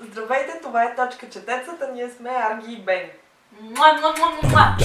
Здравейте, 0.00 0.60
това 0.62 0.84
е 0.84 0.94
Точка 0.94 1.28
Четецата, 1.30 1.92
ние 1.92 2.10
сме 2.10 2.30
Арги 2.30 2.72
и 2.72 2.82
Бени. 2.82 3.10
Муа, 3.60 3.92
муа, 4.00 4.14
муа, 4.18 4.50
муа. 4.50 4.76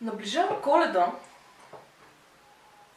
Наближава 0.00 0.62
коледа. 0.62 1.12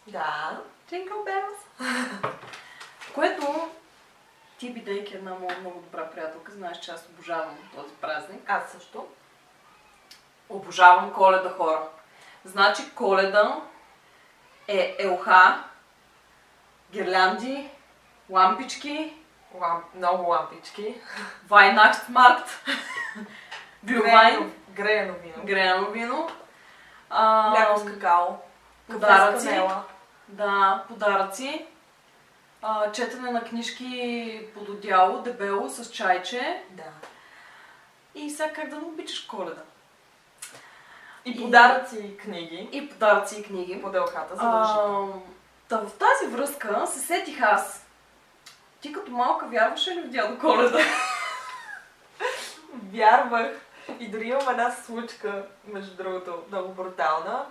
Да. 0.07 0.61
Jingle 0.91 1.23
bells. 1.27 1.59
Което 3.15 3.69
ти, 4.57 4.73
бидейки 4.73 5.15
една 5.15 5.35
много, 5.35 5.53
много 5.59 5.81
добра 5.81 6.09
приятелка, 6.09 6.51
знаеш, 6.51 6.79
че 6.79 6.91
аз 6.91 7.07
обожавам 7.13 7.55
този 7.75 7.93
празник. 8.01 8.41
Аз 8.47 8.71
също. 8.71 9.07
Обожавам 10.49 11.11
коледа 11.13 11.49
хора. 11.49 11.81
Значи 12.45 12.81
коледа 12.95 13.61
е 14.67 14.95
елха, 14.99 15.63
гирлянди, 16.91 17.69
лампички, 18.29 19.13
Ламп, 19.61 19.85
много 19.95 20.29
лампички. 20.29 20.95
Weihnachtsmarkt, 21.49 22.47
глювайн, 23.83 24.51
греено 24.69 25.13
вино. 25.13 25.43
грено 25.45 25.91
вино, 25.91 26.29
а, 27.09 27.49
Мляко 27.49 27.79
с 27.79 27.85
какао. 27.85 28.27
подаръци. 28.91 29.61
Да, 30.27 30.83
подаръци. 30.87 31.65
А, 32.61 32.91
четене 32.91 33.31
на 33.31 33.43
книжки 33.43 34.47
под 34.53 34.69
одяло, 34.69 35.21
дебело, 35.21 35.69
с 35.69 35.91
чайче. 35.91 36.63
Да. 36.69 36.83
И 38.15 38.29
сега 38.29 38.53
как 38.53 38.69
да 38.69 38.75
не 38.75 38.85
обичаш 38.85 39.19
коледа. 39.19 39.61
И 41.25 41.41
подаръци 41.41 41.97
и 41.97 42.17
книги. 42.17 42.69
И 42.71 42.89
подаръци 42.89 43.39
и 43.39 43.43
книги. 43.43 43.81
По 43.81 43.89
делхата 43.89 44.35
задължително. 44.35 45.23
Та 45.69 45.77
в 45.77 45.91
тази 45.91 46.31
връзка 46.31 46.87
се 46.87 46.99
сетих 46.99 47.41
аз. 47.41 47.85
Ти 48.81 48.93
като 48.93 49.11
малка 49.11 49.45
вярваше 49.45 49.91
ли 49.91 50.01
в 50.01 50.09
дядо 50.09 50.39
Коледа? 50.39 50.79
Вярвах. 52.93 53.51
И 53.99 54.11
дори 54.11 54.27
имам 54.27 54.49
една 54.49 54.71
случка, 54.71 55.45
между 55.67 55.95
другото, 55.95 56.43
много 56.51 56.73
брутална. 56.73 57.45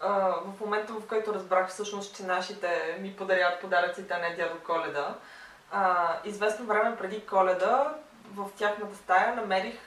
А, 0.00 0.10
в 0.30 0.60
момента, 0.60 0.92
в 0.92 1.06
който 1.08 1.34
разбрах 1.34 1.68
всъщност, 1.68 2.16
че 2.16 2.22
нашите 2.22 2.98
ми 3.00 3.16
подаряват 3.16 3.60
подаръците, 3.60 4.14
а 4.14 4.18
не 4.18 4.36
дядо 4.36 4.58
Коледа, 4.66 5.14
а, 5.72 6.14
известно 6.24 6.66
време 6.66 6.96
преди 6.96 7.26
Коледа 7.26 7.94
в 8.34 8.48
тяхната 8.56 8.96
стая 8.96 9.36
намерих 9.36 9.78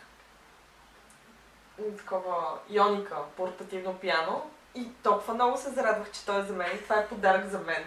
такова 1.97 2.59
Йоника, 2.69 3.15
портативно 3.37 3.93
пиано 3.93 4.41
и 4.75 4.87
толкова 5.03 5.33
много 5.33 5.57
се 5.57 5.69
зарадвах, 5.69 6.11
че 6.11 6.25
той 6.25 6.39
е 6.39 6.43
за 6.43 6.53
мен 6.53 6.75
и 6.75 6.83
това 6.83 6.95
е 6.95 7.07
подарък 7.07 7.45
за 7.45 7.59
мен. 7.59 7.83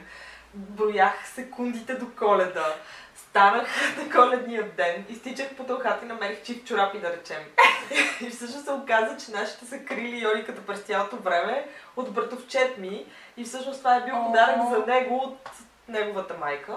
Броях 0.55 1.29
секундите 1.29 1.95
до 1.95 2.07
Коледа. 2.19 2.75
Станах 3.15 3.97
на 3.97 4.11
коледния 4.11 4.73
ден, 4.77 5.05
изтичах 5.09 5.55
по 5.57 5.65
тълхата 5.65 6.05
и 6.05 6.09
намерих 6.09 6.43
чиф 6.43 6.65
чорапи, 6.65 7.01
да 7.01 7.13
речем. 7.13 7.43
И 8.21 8.31
всъщност 8.31 8.65
се 8.65 8.73
оказа, 8.73 9.17
че 9.25 9.33
нашите 9.33 9.67
са 9.67 9.79
крили 9.79 10.21
Йониката 10.21 10.67
през 10.67 10.81
цялото 10.81 11.17
време 11.17 11.69
от 11.97 12.13
братовчет 12.13 12.79
ми. 12.79 13.07
И 13.37 13.45
всъщност 13.45 13.79
това 13.79 13.97
е 13.97 14.05
бил 14.05 14.15
подарък 14.27 14.57
за 14.71 14.87
него 14.87 15.17
от 15.17 15.51
неговата 15.89 16.35
майка. 16.41 16.77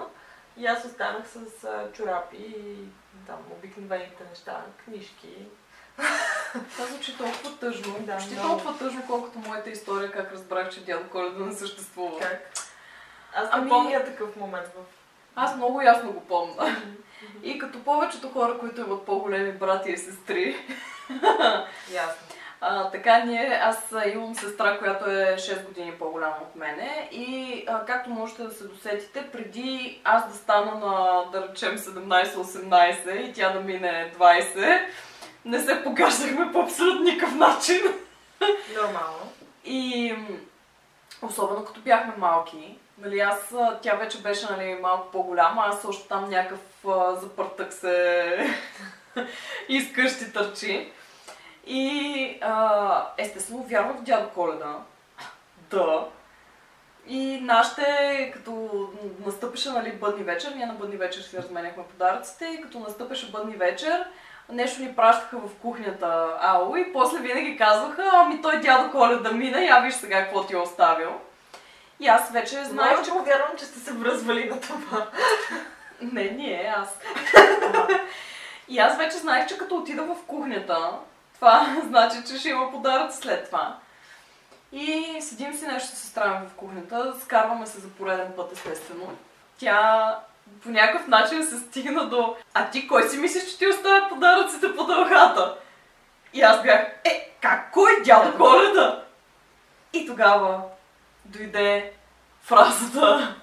И 0.58 0.66
аз 0.66 0.86
останах 0.86 1.28
с 1.28 1.40
чорапи 1.94 2.38
и 2.38 2.78
там 3.28 3.38
обикновените 3.58 4.24
неща, 4.30 4.62
книжки. 4.86 5.48
Това 6.72 6.86
звучи 6.86 7.18
толкова 7.18 7.58
тъжно. 7.60 7.96
Да, 8.00 8.16
Почти 8.16 8.34
много. 8.34 8.48
толкова 8.50 8.78
тъжно, 8.78 9.04
колкото 9.08 9.40
моята 9.40 9.70
история, 9.70 10.12
как 10.12 10.32
разбрах, 10.34 10.70
че 10.70 10.84
дядо 10.86 11.10
Коледа 11.10 11.46
не 11.46 11.54
съществува. 11.54 12.20
Как? 12.20 12.52
Аз 13.36 13.44
не 13.44 13.50
Ами- 13.52 13.70
помня 13.70 14.04
такъв 14.06 14.36
момент 14.36 14.68
в... 14.68 14.80
Аз 15.36 15.56
много 15.56 15.82
ясно 15.82 16.12
го 16.12 16.22
помня. 16.22 16.76
И 17.44 17.60
като 17.60 17.84
повечето 17.84 18.30
хора, 18.30 18.58
които 18.60 18.82
имат 18.82 19.06
по-големи 19.06 19.52
брати 19.52 19.92
и 19.92 19.98
сестри, 19.98 20.56
Ясно. 21.94 22.26
А, 22.62 22.92
така 22.92 23.20
ние, 23.20 23.60
аз 23.64 23.94
имам 24.14 24.36
сестра, 24.36 24.80
която 24.80 25.10
е 25.10 25.36
6 25.38 25.66
години 25.66 25.92
по-голяма 25.92 26.36
от 26.42 26.56
мене 26.56 27.10
и 27.12 27.64
а, 27.68 27.86
както 27.86 28.10
можете 28.10 28.44
да 28.44 28.52
се 28.52 28.64
досетите, 28.64 29.30
преди 29.32 30.02
аз 30.04 30.28
да 30.28 30.34
стана 30.34 30.72
на, 30.76 31.24
да 31.32 31.48
речем, 31.48 31.78
17-18 31.78 33.16
и 33.16 33.34
тя 33.34 33.50
да 33.50 33.60
мине 33.60 34.14
20, 34.20 34.86
не 35.46 35.60
се 35.60 35.84
погаждахме 35.84 36.52
по 36.52 36.62
абсолютно 36.62 37.04
никакъв 37.04 37.36
начин. 37.36 37.82
Нормално. 38.76 39.32
И 39.66 40.16
особено 41.22 41.66
като 41.66 41.82
бяхме 41.82 42.14
малки, 42.18 42.78
нали, 42.98 43.20
аз, 43.20 43.56
тя 43.82 43.96
вече 43.96 44.22
беше 44.22 44.46
нали, 44.52 44.78
малко 44.82 45.12
по-голяма, 45.12 45.64
аз 45.66 45.86
още 45.86 46.08
там 46.08 46.30
някакъв 46.30 46.60
запъртък 47.22 47.74
се 47.74 48.56
из 49.70 49.94
къщи 49.94 50.34
търчи. 50.34 50.92
И 51.68 52.38
а, 52.42 53.08
естествено 53.18 53.64
вярвах 53.64 53.98
в 53.98 54.02
дядо 54.02 54.30
Коледа. 54.30 54.76
Да. 55.70 56.08
И 57.08 57.40
нашите, 57.42 58.32
като 58.34 58.70
настъпеше 59.26 59.70
нали, 59.70 59.92
бъдни 59.92 60.24
вечер, 60.24 60.52
ние 60.56 60.66
на 60.66 60.74
бъдни 60.74 60.98
вечер 60.98 61.22
си 61.22 61.38
разменяхме 61.38 61.84
подаръците 61.84 62.46
и 62.46 62.62
като 62.62 62.80
настъпеше 62.80 63.32
бъдни 63.32 63.56
вечер, 63.56 64.06
нещо 64.50 64.82
ни 64.82 64.96
пращаха 64.96 65.38
в 65.38 65.56
кухнята 65.62 66.38
АО 66.42 66.76
и 66.76 66.94
после 66.94 67.20
винаги 67.20 67.58
казваха, 67.58 68.12
ами 68.14 68.42
той 68.42 68.60
дядо 68.60 68.92
Коледа 68.92 69.32
мина, 69.32 69.62
я 69.62 69.80
виж 69.80 69.94
сега 69.94 70.24
какво 70.24 70.44
ти 70.44 70.54
е 70.54 70.58
оставил. 70.58 71.12
И 72.00 72.08
аз 72.08 72.32
вече 72.32 72.64
знаех, 72.64 73.04
че... 73.04 73.12
повярвам, 73.12 73.58
че 73.58 73.66
сте 73.66 73.80
се 73.80 73.94
връзвали 73.94 74.50
на 74.50 74.60
това. 74.60 75.08
Не, 76.02 76.24
ние, 76.24 76.74
аз. 76.78 77.00
и 78.68 78.80
аз 78.80 78.98
вече 78.98 79.18
знаех, 79.18 79.48
че 79.48 79.58
като 79.58 79.76
отида 79.76 80.04
в 80.04 80.16
кухнята, 80.28 80.92
това 81.36 81.78
значи, 81.84 82.18
че 82.28 82.40
ще 82.40 82.50
има 82.50 82.72
подаръци 82.72 83.18
след 83.18 83.46
това. 83.46 83.78
И 84.72 85.18
седим 85.22 85.54
си 85.54 85.68
нещо 85.68 85.88
с 85.88 86.00
сестра 86.00 86.42
в 86.50 86.56
кухнята, 86.56 87.14
скарваме 87.22 87.66
се 87.66 87.80
за 87.80 87.90
пореден 87.90 88.34
път, 88.36 88.52
естествено. 88.52 89.18
Тя 89.60 90.20
по 90.64 90.70
някакъв 90.70 91.08
начин 91.08 91.46
се 91.46 91.60
стигна 91.60 92.10
до... 92.10 92.36
А 92.54 92.70
ти 92.70 92.88
кой 92.88 93.10
си 93.10 93.18
мислиш, 93.18 93.52
че 93.52 93.58
ти 93.58 93.68
оставя 93.68 94.10
подаръците 94.10 94.76
по 94.76 94.84
дългата? 94.84 95.56
И 96.34 96.42
аз 96.42 96.64
бях, 96.64 96.88
е, 97.04 97.36
как, 97.42 97.72
кой 97.72 98.02
дядо 98.04 98.38
Коледа? 98.38 99.04
И 99.94 100.06
тогава 100.08 100.62
дойде 101.26 101.94
фразата 102.44 103.36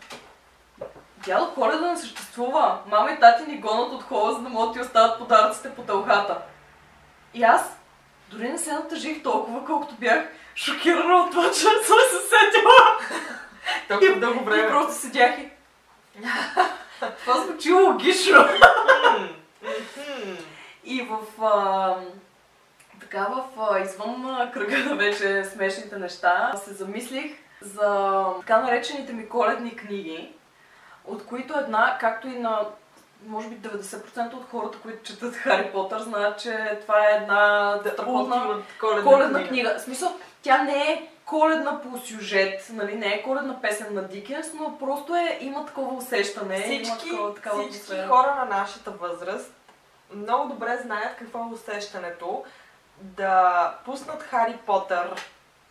Дядо 1.25 1.55
Коледа 1.55 1.91
не 1.91 1.97
съществува. 1.97 2.79
Мама 2.87 3.11
и 3.11 3.21
тати 3.21 3.51
ни 3.51 3.61
гонят 3.61 3.93
от 3.93 4.03
хола, 4.03 4.33
за 4.33 4.39
да 4.41 4.49
могат 4.49 4.69
да 4.69 4.81
ти 4.81 4.87
оставят 4.87 5.19
подаръците 5.19 5.75
по 5.75 5.83
тълхата. 5.83 6.39
И 7.35 7.43
аз 7.43 7.77
дори 8.31 8.49
не 8.49 8.59
се 8.59 8.73
натъжих 8.73 9.23
толкова, 9.23 9.67
колкото 9.67 9.95
бях 9.95 10.29
шокирана 10.57 11.15
от 11.15 11.31
това, 11.31 11.51
че 11.51 11.61
съм 11.61 11.73
се 12.11 12.21
сетила. 12.29 12.99
Толкова 13.89 14.21
дълго 14.21 14.41
И 14.41 14.45
време. 14.45 14.69
просто 14.69 14.95
седях 14.95 15.39
и... 15.39 15.49
Това 17.11 17.41
звучи 17.41 17.73
логично. 17.73 18.45
И 20.85 21.03
в... 21.03 21.45
А, 21.45 21.95
така 23.01 23.27
в 23.31 23.45
а, 23.71 23.79
извън 23.79 24.27
а, 24.27 24.51
кръга 24.53 24.79
на 24.79 24.97
вече 24.97 25.45
смешните 25.45 25.99
неща 25.99 26.53
се 26.65 26.73
замислих 26.73 27.33
за 27.61 28.25
така 28.41 28.61
наречените 28.61 29.12
ми 29.12 29.29
коледни 29.29 29.77
книги, 29.77 30.33
от 31.05 31.27
които 31.27 31.59
една, 31.59 31.99
както 32.01 32.29
и 32.29 32.39
на 32.39 32.61
може 33.27 33.49
би 33.49 33.69
90% 33.69 34.35
от 34.35 34.45
хората, 34.51 34.79
които 34.79 35.03
четат 35.03 35.35
Хари 35.35 35.71
Потър, 35.73 36.01
знаят, 36.01 36.41
че 36.41 36.79
това 36.83 37.09
е 37.09 37.17
една 37.23 37.79
страхотна 37.93 38.62
коледна, 38.81 39.11
коледна 39.11 39.49
книга. 39.49 39.75
В 39.79 39.83
смисъл, 39.83 40.17
тя 40.43 40.62
не 40.62 40.93
е 40.93 41.09
коледна 41.32 41.81
по 41.81 41.99
сюжет, 41.99 42.67
нали, 42.70 42.94
не 42.96 43.06
е 43.06 43.23
коледна 43.23 43.61
песен 43.61 43.94
на 43.94 44.02
Дикенс, 44.02 44.46
но 44.55 44.79
просто 44.79 45.14
е, 45.14 45.38
има 45.40 45.67
такова 45.67 45.94
усещане, 45.94 46.61
Всички, 46.61 47.11
такова, 47.11 47.34
такава 47.34 47.69
всички 47.69 47.96
хора 48.08 48.34
на 48.34 48.44
нашата 48.44 48.90
възраст 48.90 49.55
много 50.14 50.52
добре 50.52 50.79
знаят 50.82 51.17
какво 51.17 51.38
е 51.38 51.55
усещането 51.55 52.44
да 53.00 53.79
пуснат 53.84 54.23
Хари 54.23 54.58
Потър 54.67 55.14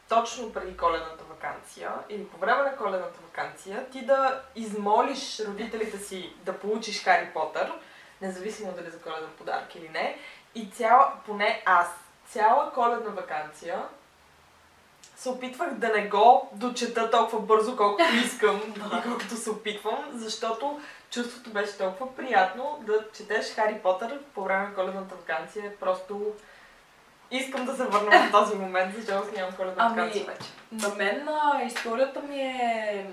точно 0.09 0.53
преди 0.53 0.77
коледната 0.77 1.23
вакансия 1.29 1.91
или 2.09 2.25
по 2.25 2.37
време 2.37 2.63
на 2.63 2.75
коледната 2.75 3.19
вакансия, 3.21 3.89
ти 3.89 4.05
да 4.05 4.41
измолиш 4.55 5.39
родителите 5.39 5.97
си 5.97 6.33
да 6.43 6.53
получиш 6.53 7.03
Хари 7.03 7.29
Потър, 7.33 7.73
независимо 8.21 8.71
дали 8.71 8.89
за 8.89 9.01
коледен 9.01 9.29
подарък 9.37 9.75
или 9.75 9.89
не, 9.89 10.17
и 10.55 10.69
цяла, 10.71 11.13
поне 11.25 11.63
аз, 11.65 11.87
цяла 12.27 12.71
коледна 12.73 13.11
вакансия 13.11 13.83
се 15.21 15.29
опитвах 15.29 15.73
да 15.73 15.87
не 15.87 16.07
го 16.07 16.49
дочета 16.53 17.11
толкова 17.11 17.39
бързо, 17.39 17.77
колкото 17.77 18.15
искам 18.25 18.61
и 18.77 18.79
колкото 19.03 19.35
се 19.35 19.49
опитвам, 19.49 20.05
защото 20.13 20.79
чувството 21.11 21.49
беше 21.49 21.77
толкова 21.77 22.15
приятно 22.15 22.79
да 22.81 22.93
четеш 23.13 23.55
Хари 23.55 23.79
Потър 23.83 24.19
по 24.35 24.43
време 24.43 24.67
на 24.67 24.73
коледната 24.73 25.15
вакансия. 25.15 25.77
Просто 25.79 26.21
искам 27.31 27.65
да 27.65 27.75
се 27.75 27.83
върна 27.83 28.27
в 28.27 28.31
този 28.31 28.55
момент, 28.55 28.95
защото 28.95 29.35
нямам 29.35 29.55
коледа 29.55 29.75
Ами, 29.77 29.95
вакансия 29.95 30.25
вече. 30.25 30.49
На 30.71 30.95
мен 30.95 31.27
а, 31.27 31.63
историята 31.63 32.21
ми 32.21 32.41
е 32.41 33.09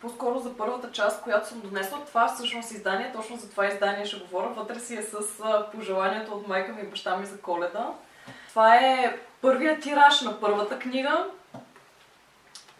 по-скоро 0.00 0.38
за 0.38 0.56
първата 0.56 0.92
част, 0.92 1.22
която 1.22 1.48
съм 1.48 1.60
донесла. 1.60 2.04
Това 2.06 2.28
всъщност 2.28 2.70
издание, 2.70 3.12
точно 3.12 3.36
за 3.36 3.50
това 3.50 3.66
издание 3.66 4.06
ще 4.06 4.18
говоря. 4.18 4.48
Вътре 4.48 4.80
си 4.80 4.96
е 4.96 5.02
с 5.02 5.18
пожеланието 5.74 6.32
от 6.32 6.48
майка 6.48 6.72
ми 6.72 6.82
и 6.82 6.86
баща 6.86 7.16
ми 7.16 7.26
за 7.26 7.40
коледа. 7.40 7.88
Това 8.48 8.76
е 8.76 9.18
първият 9.40 9.82
тираж 9.82 10.20
на 10.20 10.40
първата 10.40 10.78
книга. 10.78 11.26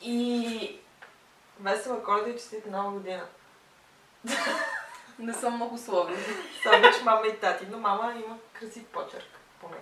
И 0.02 0.81
Весела 1.61 2.05
коледа 2.05 2.31
и 2.31 2.37
честита 2.37 2.70
нова 2.70 2.91
година. 2.91 3.23
не 5.19 5.32
съм 5.32 5.55
много 5.55 5.79
словни. 5.79 6.17
Само, 6.62 6.85
че 6.99 7.05
мама 7.05 7.26
и 7.26 7.37
тати, 7.37 7.67
но 7.70 7.79
мама 7.79 8.12
има 8.12 8.38
красив 8.52 8.85
почерк, 8.85 9.38
поне. 9.61 9.76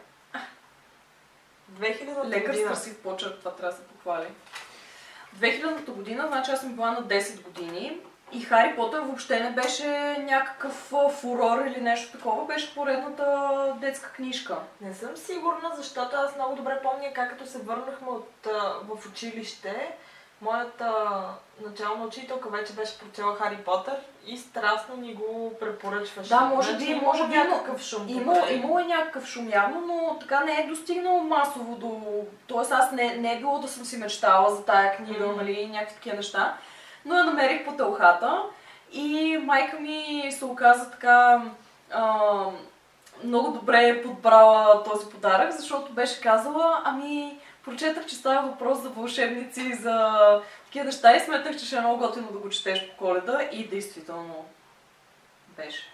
2000 1.73 2.29
Лекар 2.29 2.55
с 2.55 2.65
красив 2.65 3.03
почерк, 3.03 3.39
това 3.39 3.55
трябва 3.55 3.77
да 3.77 3.83
се 3.83 3.89
похвали. 3.89 4.27
2000-та 5.39 5.93
година, 5.93 6.27
значи 6.29 6.51
аз 6.51 6.61
съм 6.61 6.73
била 6.73 6.91
на 6.91 7.03
10 7.03 7.43
години 7.43 8.01
и 8.33 8.41
Хари 8.41 8.77
Потър 8.77 9.01
въобще 9.01 9.41
не 9.41 9.51
беше 9.51 10.17
някакъв 10.19 10.73
фурор 11.21 11.67
или 11.67 11.81
нещо 11.81 12.13
такова, 12.13 12.47
беше 12.47 12.75
поредната 12.75 13.77
детска 13.81 14.13
книжка. 14.13 14.59
Не 14.81 14.95
съм 14.95 15.17
сигурна, 15.17 15.73
защото 15.77 16.17
аз 16.17 16.35
много 16.35 16.57
добре 16.57 16.81
помня 16.83 17.13
как 17.15 17.31
като 17.31 17.47
се 17.47 17.59
върнахме 17.59 18.09
от, 18.09 18.47
в 18.83 19.07
училище, 19.09 19.97
моята 20.41 21.21
начална 21.67 22.05
учителка 22.05 22.49
вече 22.49 22.73
беше 22.73 22.99
прочела 22.99 23.35
Хари 23.37 23.57
Потър 23.57 23.97
и 24.27 24.39
страстно 24.39 24.97
ни 24.97 25.15
го 25.15 25.53
препоръчваше. 25.61 26.29
Да, 26.29 26.41
може 26.41 26.71
Значи 26.71 26.87
би, 26.87 26.93
има 26.93 27.03
може 27.03 27.27
би, 27.27 27.35
някакъв 27.35 27.83
шум. 27.83 28.07
Добре. 28.07 28.53
имало 28.53 28.79
е 28.79 28.85
някакъв 28.85 29.27
шум 29.27 29.49
явно, 29.49 29.81
но 29.87 30.19
така 30.19 30.41
не 30.41 30.61
е 30.61 30.67
достигнало 30.67 31.21
масово 31.21 31.75
до... 31.75 32.01
Тоест 32.47 32.73
аз 32.73 32.93
не, 32.93 33.15
не 33.17 33.33
е 33.33 33.39
било 33.39 33.59
да 33.59 33.69
съм 33.69 33.85
си 33.85 33.97
мечтала 33.97 34.55
за 34.55 34.65
тая 34.65 34.97
книга, 34.97 35.27
Мгм. 35.27 35.37
нали, 35.37 35.67
някакви 35.67 35.95
такива 35.95 36.17
неща. 36.17 36.57
Но 37.05 37.15
я 37.15 37.25
намерих 37.25 37.65
по 37.65 37.73
тълхата 37.73 38.43
и 38.93 39.39
майка 39.43 39.81
ми 39.81 40.29
се 40.31 40.45
оказа 40.45 40.91
така 40.91 41.43
а, 41.93 42.45
много 43.25 43.51
добре 43.53 43.89
е 43.89 44.03
подбрала 44.03 44.83
този 44.85 45.07
подарък, 45.07 45.53
защото 45.53 45.93
беше 45.93 46.21
казала, 46.21 46.81
ами 46.85 47.39
прочетах, 47.71 48.07
че 48.07 48.15
става 48.15 48.49
въпрос 48.49 48.79
за 48.79 48.89
вълшебници 48.89 49.61
и 49.63 49.75
за 49.75 50.17
такива 50.65 50.85
неща 50.85 51.17
и 51.17 51.21
сметах, 51.21 51.57
че 51.57 51.67
ще 51.67 51.77
е 51.77 51.81
много 51.81 51.99
готино 51.99 52.27
да 52.33 52.39
го 52.39 52.49
четеш 52.51 52.91
по 52.91 52.97
коледа 52.97 53.43
и 53.53 53.69
действително 53.69 54.45
беше. 55.57 55.93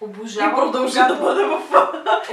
Обожавам, 0.00 0.50
И 0.50 0.54
продължи 0.54 0.94
когато- 0.98 1.14
да 1.14 1.20
бъде 1.20 1.44
в... 1.44 1.60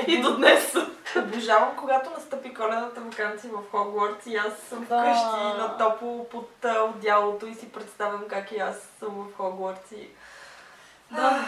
и 0.07 0.21
до 0.21 0.35
днес. 0.35 0.75
Обожавам, 1.17 1.75
когато 1.77 2.09
настъпи 2.09 2.53
коледната 2.53 3.01
вакансия 3.01 3.51
в 3.53 3.71
Хогвартс 3.71 4.25
и 4.25 4.35
аз 4.35 4.53
съм 4.69 4.79
Да. 4.79 5.01
вкъщи 5.01 5.59
на 5.59 5.77
топло 5.77 6.29
под 6.29 6.65
а, 6.65 6.81
одялото 6.81 7.45
и 7.47 7.55
си 7.55 7.71
представям 7.71 8.23
как 8.29 8.51
и 8.51 8.57
аз 8.57 8.75
съм 8.99 9.09
в 9.09 9.38
Хогвартс 9.38 9.91
и... 9.91 10.07
Да, 11.11 11.45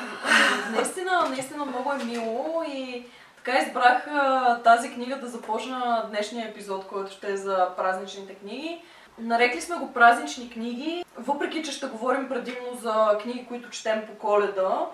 наистина, 0.72 1.26
наистина 1.30 1.66
много 1.66 1.92
е 1.92 2.04
мило 2.06 2.64
и 2.68 3.06
така 3.50 3.62
избрах 3.62 4.08
а, 4.08 4.62
тази 4.64 4.94
книга 4.94 5.16
да 5.16 5.28
започна 5.28 6.06
днешния 6.10 6.48
епизод, 6.48 6.88
който 6.88 7.12
ще 7.12 7.32
е 7.32 7.38
за 7.38 7.70
празничните 7.78 8.36
книги. 8.36 8.82
Нарекли 9.18 9.62
сме 9.62 9.76
го 9.76 9.94
празнични 9.94 10.50
книги, 10.50 11.06
въпреки 11.18 11.64
че 11.64 11.72
ще 11.72 11.86
говорим 11.88 12.30
предимно 12.30 12.76
за 12.82 13.18
книги, 13.22 13.46
които 13.48 13.70
четем 13.70 14.06
по 14.08 14.28
коледа, 14.28 14.86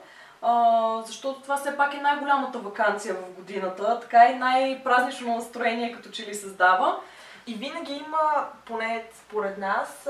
а, 0.42 1.02
защото 1.06 1.42
това 1.42 1.58
все 1.58 1.78
пак 1.78 1.94
е 1.94 2.02
най-голямата 2.02 2.60
вакансия 2.60 3.16
в 3.16 3.36
годината, 3.36 4.00
така 4.00 4.26
и 4.26 4.36
най-празнично 4.36 5.36
настроение 5.36 5.92
като 5.92 6.10
че 6.10 6.28
ли 6.28 6.36
създава. 6.36 7.00
И 7.48 7.54
винаги 7.54 7.94
има, 7.94 8.48
поне 8.66 9.06
според 9.14 9.58
нас, 9.58 10.08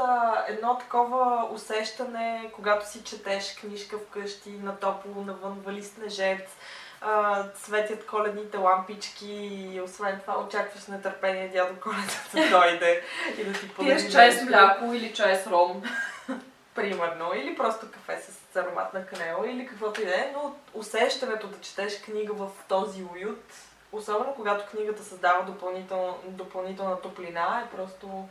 едно 0.48 0.78
такова 0.78 1.50
усещане, 1.52 2.52
когато 2.56 2.90
си 2.90 3.04
четеш 3.04 3.56
книжка 3.56 3.98
вкъщи, 3.98 4.50
на 4.50 4.76
топло, 4.76 5.24
навън 5.24 5.62
вали 5.66 5.84
снежец, 5.84 6.58
а, 7.06 7.44
светят 7.56 8.06
коледните 8.06 8.58
лампички 8.58 9.34
и 9.74 9.82
освен 9.82 10.20
това 10.22 10.40
очакваш 10.40 10.84
с 10.84 10.88
нетърпение 10.88 11.50
дядо 11.50 11.80
Коледа 11.80 12.02
да 12.34 12.50
дойде 12.50 13.04
и 13.38 13.44
да 13.44 13.54
ти 13.60 13.70
подари 13.70 13.96
Пиеш 13.96 14.12
чай 14.12 14.32
с 14.32 14.44
мляко 14.44 14.94
или 14.94 15.14
чай 15.14 15.36
с 15.36 15.48
ром. 15.48 15.84
примерно, 16.76 17.32
или 17.36 17.58
просто 17.58 17.92
кафе 17.92 18.22
с 18.22 18.56
аромат 18.56 18.94
на 18.94 19.06
канела, 19.06 19.50
или 19.52 19.68
каквото 19.68 20.02
и 20.02 20.06
да 20.06 20.16
е, 20.16 20.32
но 20.34 20.56
усещането 20.74 21.48
да 21.48 21.62
четеш 21.62 22.02
книга 22.02 22.34
в 22.34 22.50
този 22.68 23.04
уют, 23.04 23.54
особено 23.92 24.34
когато 24.36 24.70
книгата 24.72 25.04
създава 25.04 25.44
допълнител, 25.44 26.18
допълнителна 26.26 27.02
топлина, 27.02 27.64
е 27.66 27.76
просто... 27.76 28.30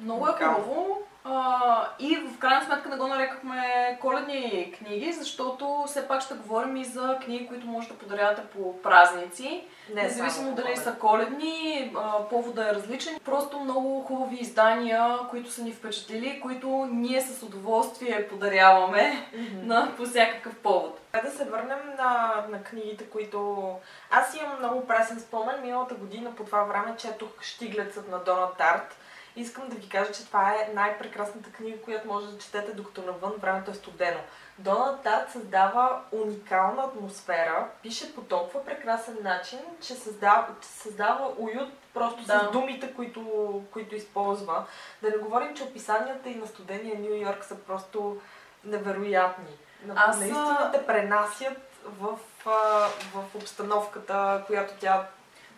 Много 0.00 0.28
е 0.28 0.32
хубаво. 0.32 1.02
А, 1.24 1.88
и 1.98 2.16
в 2.16 2.38
крайна 2.38 2.64
сметка 2.64 2.88
не 2.88 2.96
го 2.96 3.06
нарекахме 3.06 3.98
коледни 4.00 4.74
книги, 4.78 5.12
защото 5.12 5.84
все 5.86 6.08
пак 6.08 6.22
ще 6.22 6.34
говорим 6.34 6.76
и 6.76 6.84
за 6.84 7.18
книги, 7.24 7.48
които 7.48 7.66
може 7.66 7.88
да 7.88 7.94
подарявате 7.94 8.42
по 8.42 8.82
празници. 8.82 9.64
Не 9.94 10.02
Независимо 10.02 10.54
дали 10.54 10.76
са 10.76 10.94
коледни, 10.94 11.92
повода 12.30 12.68
е 12.70 12.74
различен. 12.74 13.20
Просто 13.24 13.60
много 13.60 14.02
хубави 14.02 14.36
издания, 14.36 15.18
които 15.30 15.50
са 15.50 15.62
ни 15.62 15.72
впечатлили, 15.72 16.40
които 16.40 16.88
ние 16.90 17.20
с 17.20 17.42
удоволствие 17.42 18.28
подаряваме 18.28 19.28
Мгм. 19.34 19.66
на 19.66 19.92
по 19.96 20.04
всякакъв 20.04 20.54
повод. 20.56 21.00
Да 21.24 21.30
се 21.30 21.44
върнем 21.44 21.78
на, 21.98 22.34
на 22.50 22.62
книгите, 22.62 23.04
които... 23.04 23.68
Аз 24.10 24.34
имам 24.34 24.58
много 24.58 24.86
пресен 24.86 25.20
спомен. 25.20 25.62
Миналата 25.62 25.94
година 25.94 26.34
по 26.36 26.44
това 26.44 26.62
време 26.62 26.96
четох 26.96 27.28
Штиглецът 27.40 28.10
на 28.10 28.18
Дона 28.18 28.46
Тарт. 28.58 28.96
Искам 29.36 29.68
да 29.68 29.76
ви 29.76 29.88
кажа, 29.88 30.12
че 30.12 30.26
това 30.26 30.50
е 30.50 30.70
най-прекрасната 30.74 31.50
книга, 31.50 31.82
която 31.82 32.08
може 32.08 32.26
да 32.26 32.38
четете 32.38 32.72
докато 32.72 33.02
навън 33.02 33.32
времето 33.40 33.70
е 33.70 33.74
студено. 33.74 34.20
Дона 34.58 34.98
Тарт 35.02 35.30
създава 35.30 36.00
уникална 36.12 36.82
атмосфера, 36.82 37.66
пише 37.82 38.14
по 38.14 38.20
толкова 38.20 38.64
прекрасен 38.64 39.16
начин, 39.22 39.58
че 39.80 39.94
създава, 39.94 40.46
че 40.62 40.68
създава 40.68 41.32
уют 41.38 41.72
просто 41.94 42.24
Да. 42.24 42.48
с 42.48 42.52
думите, 42.52 42.94
които, 42.94 43.22
които 43.72 43.94
използва. 43.94 44.64
Да 45.02 45.10
не 45.10 45.16
говорим, 45.16 45.56
че 45.56 45.62
описанията 45.62 46.28
и 46.28 46.34
на 46.34 46.46
студения 46.46 46.98
Нью 47.00 47.14
Йорк 47.14 47.44
са 47.44 47.54
просто 47.54 48.20
невероятни. 48.64 49.58
Аз, 49.96 50.18
Наистина 50.18 50.70
те 50.72 50.86
пренасят 50.86 51.58
в, 51.84 52.18
в 53.14 53.24
обстановката, 53.34 54.44
която 54.46 54.74
тя 54.80 55.06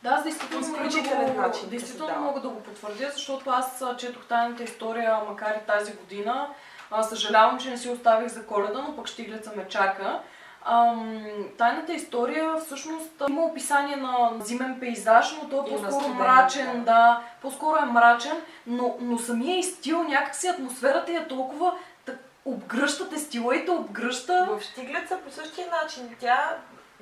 Да, 0.03 0.09
аз 0.09 0.23
действително, 0.23 0.69
мога 0.69 0.89
да 0.89 1.33
го, 1.33 1.41
начин 1.41 1.69
действително 1.69 2.21
мога 2.21 2.41
да 2.41 2.49
го 2.49 2.61
потвърдя, 2.61 3.11
защото 3.15 3.51
аз 3.51 3.85
четох 3.99 4.27
тайната 4.27 4.63
история, 4.63 5.19
макар 5.29 5.55
и 5.55 5.67
тази 5.67 5.93
година. 5.93 6.49
А, 6.91 7.03
съжалявам, 7.03 7.59
че 7.59 7.71
не 7.71 7.79
си 7.79 7.89
оставих 7.89 8.29
за 8.29 8.47
коледа, 8.47 8.85
но 8.89 8.97
пък 8.97 9.07
Штиглеца 9.07 9.53
ме 9.57 9.69
чака. 9.69 10.21
Ам, 10.65 11.25
тайната 11.59 11.93
история 11.93 12.57
всъщност 12.57 13.23
има 13.29 13.43
описание 13.43 13.97
на 13.97 14.31
зимен 14.41 14.81
пейзаж, 14.81 15.37
но 15.43 15.49
той 15.49 15.75
е 15.75 15.83
по-скоро 15.83 16.09
мрачен, 16.09 16.85
да. 16.85 17.23
по-скоро 17.43 17.77
е 17.77 17.85
мрачен, 17.85 18.37
но, 18.67 18.97
но 19.01 19.19
самия 19.19 19.59
и 19.59 19.63
стил, 19.63 20.03
някакси 20.03 20.47
атмосферата 20.49 21.13
е 21.13 21.29
толкова 21.29 21.75
так, 22.07 22.17
обгръщате 22.45 23.19
стила 23.19 23.57
и 23.57 23.65
те 23.65 23.71
обгръща. 23.71 24.49
в 24.51 24.63
Штиглеца 24.63 25.19
по 25.25 25.31
същия 25.31 25.67
начин. 25.83 26.17
Тя 26.21 26.57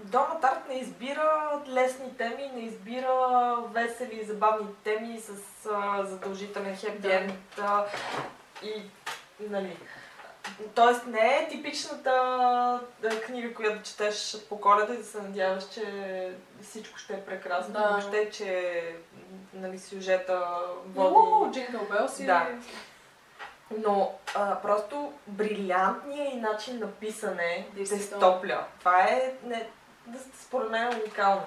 Дона 0.04 0.40
Тарт 0.40 0.68
не 0.68 0.74
избира 0.74 1.60
лесни 1.68 2.16
теми, 2.16 2.50
не 2.54 2.60
избира 2.60 3.56
весели 3.72 4.20
и 4.20 4.24
забавни 4.24 4.66
теми 4.84 5.20
с 5.20 5.30
а, 5.72 6.04
задължителен 6.04 6.76
хепи 6.76 7.08
Да. 7.56 7.86
и 8.62 8.82
нали. 9.40 9.76
Тоест 10.74 11.06
не 11.06 11.36
е 11.36 11.48
типичната 11.48 12.80
книга, 13.26 13.54
която 13.54 13.82
четеш 13.82 14.36
по 14.48 14.60
коледа 14.60 14.94
и 14.94 14.98
да 14.98 15.04
се 15.04 15.22
надяваш, 15.22 15.68
че 15.74 15.84
всичко 16.62 16.98
ще 16.98 17.12
е 17.12 17.24
прекрасно. 17.24 17.72
Да. 17.72 17.88
Въобще, 17.88 18.30
че 18.30 18.82
нали, 19.54 19.78
сюжета 19.78 20.46
води... 20.86 21.08
Много 21.10 21.50
Джингъл 21.52 21.86
Белс 21.90 22.20
и... 22.20 22.26
Да. 22.26 22.46
Но 23.78 24.12
а, 24.34 24.56
просто 24.62 25.12
брилянтният 25.26 26.32
и 26.34 26.36
начин 26.36 26.78
на 26.78 26.90
писане 26.92 27.66
те 27.70 27.76
Действително. 27.76 28.20
стопля. 28.26 28.64
Това 28.78 29.02
е, 29.02 29.34
не, 29.44 29.68
да, 30.10 30.18
според 30.42 30.70
мен, 30.70 30.92
е 30.92 30.96
уникално. 30.96 31.42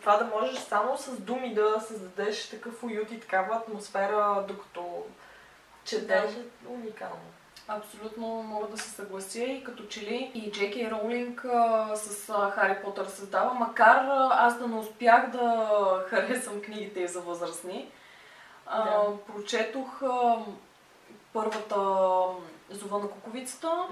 Това 0.00 0.16
да 0.16 0.24
можеш 0.24 0.58
само 0.58 0.98
с 0.98 1.20
думи 1.20 1.54
да 1.54 1.80
създадеш 1.80 2.48
такъв 2.48 2.82
уют 2.82 3.12
и 3.12 3.20
такава 3.20 3.56
атмосфера, 3.56 4.44
докато 4.48 5.06
четеш, 5.84 6.32
е 6.34 6.68
уникално. 6.68 7.20
Абсолютно 7.68 8.26
мога 8.26 8.66
да 8.66 8.78
се 8.78 8.90
съглася 8.90 9.40
и 9.40 9.64
като 9.64 9.84
че 9.86 10.00
ли 10.00 10.30
и 10.34 10.52
Джеки 10.52 10.90
Роулинг 10.90 11.44
а, 11.44 11.96
с 11.96 12.28
а, 12.28 12.50
Хари 12.50 12.82
Потър 12.84 13.06
създава, 13.06 13.54
макар 13.54 14.04
а, 14.04 14.28
аз 14.32 14.58
да 14.58 14.68
не 14.68 14.76
успях 14.76 15.30
да 15.30 16.04
харесам 16.08 16.62
книгите 16.62 17.06
за 17.06 17.20
възрастни. 17.20 17.90
А, 18.66 18.84
Да. 18.84 19.16
Прочетох 19.26 20.02
а, 20.02 20.38
първата 21.32 21.76
Зова 22.70 22.98
на 22.98 23.10
куковицата 23.10 23.86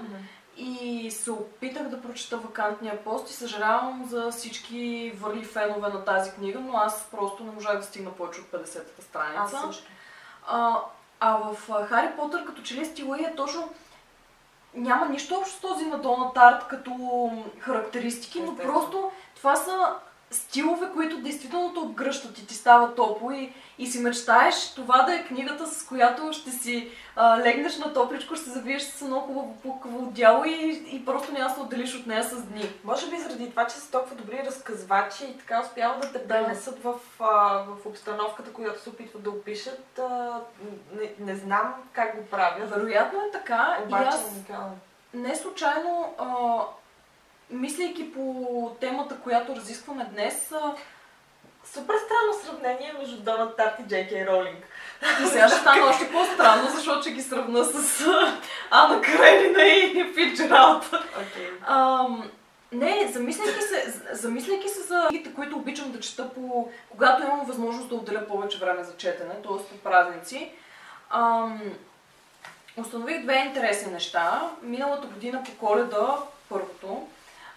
и 0.57 1.11
се 1.11 1.31
опитах 1.31 1.87
да 1.87 2.01
прочета 2.01 2.37
вакантния 2.37 3.03
пост 3.03 3.29
и 3.29 3.33
съжалявам 3.33 4.05
за 4.09 4.31
всички 4.31 5.13
върли 5.19 5.43
фенове 5.43 5.89
на 5.89 6.05
тази 6.05 6.31
книга, 6.31 6.59
но 6.59 6.77
аз 6.77 7.07
просто 7.11 7.43
не 7.43 7.51
можах 7.51 7.77
да 7.77 7.83
стигна 7.83 8.11
повече 8.11 8.41
от 8.41 8.47
50-та 8.47 9.01
страница. 9.01 9.57
Аз 9.57 9.61
също. 9.61 9.91
А, 10.47 10.79
а 11.19 11.37
в 11.37 11.85
Хари 11.87 12.15
Потър, 12.15 12.45
като 12.45 12.61
че 12.61 12.75
ли 12.75 12.85
стила 12.85 13.17
е 13.17 13.35
точно 13.35 13.69
няма 14.73 15.09
нищо 15.09 15.35
общо 15.35 15.57
с 15.57 15.61
този 15.61 15.85
на 15.85 15.97
Дона 15.97 16.33
Тарт 16.33 16.67
като 16.67 17.31
характеристики, 17.59 18.39
но 18.39 18.55
просто 18.55 19.11
това 19.35 19.55
са 19.55 19.95
стилове, 20.31 20.87
които 20.93 21.17
действително 21.17 21.73
те 21.73 21.79
обгръщат 21.79 22.39
и 22.39 22.47
ти 22.47 22.53
става 22.53 22.95
топло 22.95 23.31
и, 23.31 23.53
и 23.79 23.87
си 23.87 23.99
мечтаеш 23.99 24.73
това 24.75 25.03
да 25.03 25.15
е 25.15 25.23
книгата, 25.23 25.67
с 25.67 25.85
която 25.85 26.33
ще 26.33 26.51
си 26.51 26.91
а, 27.15 27.39
легнеш 27.39 27.77
на 27.77 27.93
топличко, 27.93 28.35
ще 28.35 28.45
се 28.45 28.51
завиеш 28.51 28.83
с 28.83 29.01
едно 29.01 29.19
хубаво 29.19 29.57
пукаво 29.63 30.03
одяло 30.03 30.45
и, 30.45 30.87
и 30.91 31.05
просто 31.05 31.33
няма 31.33 31.49
да 31.49 31.55
се 31.55 31.61
отделиш 31.61 31.95
от 31.95 32.07
нея 32.07 32.23
с 32.23 32.43
дни. 32.43 32.69
Може 32.83 33.09
би 33.09 33.17
заради 33.17 33.49
това, 33.49 33.67
че 33.67 33.75
са 33.75 33.91
толкова 33.91 34.15
добри 34.15 34.43
разказвачи 34.45 35.25
и 35.25 35.37
така 35.37 35.61
успяват 35.61 35.99
да 36.01 36.11
те 36.11 36.27
пренесат 36.27 36.83
в, 36.83 36.93
а, 37.19 37.63
в 37.63 37.85
обстановката, 37.85 38.53
която 38.53 38.81
се 38.81 38.89
опитват 38.89 39.23
да 39.23 39.29
опишат. 39.29 39.99
А, 39.99 40.39
не, 40.99 41.31
не 41.31 41.35
знам 41.35 41.73
как 41.93 42.15
го 42.15 42.25
правят, 42.25 42.69
Вероятно 42.69 43.19
е 43.19 43.31
така 43.31 43.77
обаче 43.85 44.03
и 44.03 44.07
аз 44.07 44.67
не 45.13 45.35
случайно, 45.35 46.13
а, 46.17 46.59
мислейки 47.49 48.13
по 48.13 48.75
темата, 48.79 49.17
която 49.23 49.55
разискваме 49.55 50.05
днес, 50.13 50.53
Супер 51.73 51.95
странно 52.05 52.33
сравнение 52.43 52.93
между 52.99 53.17
Доналд 53.17 53.57
Тарт 53.57 53.79
и 53.79 53.83
Джей 53.87 54.07
Кей 54.07 54.27
Ролинг. 54.27 54.67
И 55.23 55.27
сега 55.27 55.47
ще 55.47 55.57
стане 55.57 55.81
още 55.81 56.11
по-странно, 56.11 56.69
защото 56.75 57.01
ще 57.01 57.11
ги 57.11 57.21
сравна 57.21 57.63
с 57.63 58.05
Ана 58.71 59.01
Каренина 59.01 59.63
и 59.63 60.13
Фитджералд. 60.13 60.85
Okay. 60.85 61.49
Ам, 61.67 62.31
не, 62.71 63.07
замисляйки 63.13 63.61
се, 63.61 64.01
замисляйки 64.11 64.69
се 64.69 64.81
за 64.81 65.05
книгите, 65.07 65.33
които 65.33 65.55
обичам 65.55 65.91
да 65.91 65.99
чета 65.99 66.33
по, 66.33 66.69
когато 66.89 67.23
имам 67.23 67.45
възможност 67.45 67.89
да 67.89 67.95
отделя 67.95 68.27
повече 68.27 68.57
време 68.57 68.83
за 68.83 68.97
четене, 68.97 69.33
т.е. 69.33 69.57
по 69.57 69.77
празници, 69.83 70.51
ам, 71.09 71.61
установих 72.77 73.21
две 73.21 73.35
интересни 73.35 73.91
неща. 73.91 74.49
Миналата 74.61 75.07
година 75.07 75.43
по 75.45 75.65
коледа, 75.65 76.17
първото, 76.49 77.07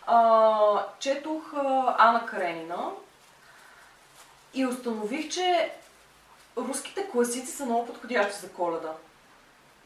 а, 0.07 0.87
четох 0.99 1.54
а, 1.57 1.95
Ана 1.99 2.26
Каренина 2.26 2.90
и 4.54 4.66
установих, 4.66 5.28
че 5.28 5.73
руските 6.57 7.09
класици 7.12 7.52
са 7.52 7.64
много 7.64 7.87
подходящи 7.87 8.40
за 8.40 8.52
коледа. 8.52 8.92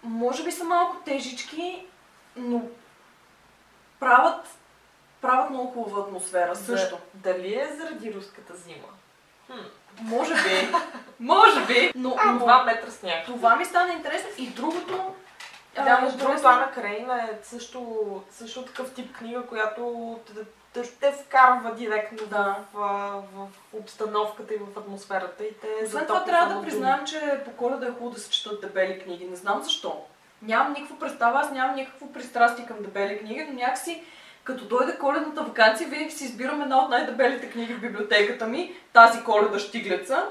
Може 0.03 0.45
би 0.45 0.53
са 0.53 0.65
малко 0.65 0.97
тежички, 1.05 1.87
но 2.37 2.63
правят, 4.01 4.47
правят 5.21 5.51
много 5.51 5.73
хубава 5.73 6.03
атмосфера 6.03 6.57
също. 6.57 6.99
Дали 7.15 7.55
е 7.55 7.77
заради 7.81 8.15
руската 8.15 8.57
зима? 8.57 8.89
Хм. 9.47 9.59
Може 10.01 10.35
би. 10.35 10.69
Може 11.21 11.67
би. 11.67 11.93
Но, 11.95 12.17
А, 12.19 12.33
но 12.33 12.47
2 12.47 12.65
метра 12.65 12.91
сняг. 12.91 13.27
това 13.27 13.57
ми 13.57 13.65
стана 13.65 13.93
интересно. 13.93 14.31
И 14.39 14.47
другото... 14.51 15.15
Да, 15.75 16.01
между 16.01 16.19
другото, 16.19 16.49
Ана 16.49 16.71
Каренина 16.71 17.23
е 17.23 17.39
също, 17.43 18.23
също 18.31 18.65
такъв 18.65 18.95
тип 18.95 19.17
книга, 19.17 19.47
която 19.47 20.19
те, 20.73 20.83
те, 21.01 21.13
вкарва 21.13 21.75
директно 21.75 22.27
Да. 22.27 22.57
в, 22.75 22.79
в, 23.35 23.49
в 23.73 23.75
обстановката 23.79 24.55
и 24.55 24.57
в 24.57 24.79
атмосферата. 24.79 25.45
И 25.45 25.55
те 25.55 25.87
затопля 25.87 26.07
това 26.07 26.25
трябва 26.25 26.55
да 26.55 26.63
признаем, 26.63 27.05
че 27.05 27.41
по 27.45 27.51
коледа 27.51 27.87
е 27.87 27.91
хубаво 27.91 28.11
да 28.11 28.21
се 28.21 28.31
четат 28.31 28.61
дебели 28.61 29.01
книги. 29.01 29.25
Не 29.25 29.37
знам 29.37 29.63
защо. 29.63 30.05
Нямам 30.43 30.73
никаква 30.73 30.99
представа, 30.99 31.41
аз 31.41 31.51
нямам 31.51 31.77
никакво 31.77 32.13
пристрастие 32.13 32.67
към 32.67 32.77
дебели 32.81 33.19
книги, 33.19 33.47
но 33.49 33.55
някакси 33.55 34.05
като 34.45 34.65
дойде 34.65 34.99
коледната 34.99 35.43
вакансия, 35.43 35.89
винаги 35.89 36.11
си 36.11 36.25
избирам 36.25 36.63
една 36.63 36.85
от 36.85 36.91
най-дебелите 36.91 37.51
книги 37.51 37.75
в 37.75 37.81
библиотеката 37.81 38.47
ми, 38.47 38.75
тази 38.93 39.25
коледа 39.25 39.59
Штиглеца. 39.59 40.27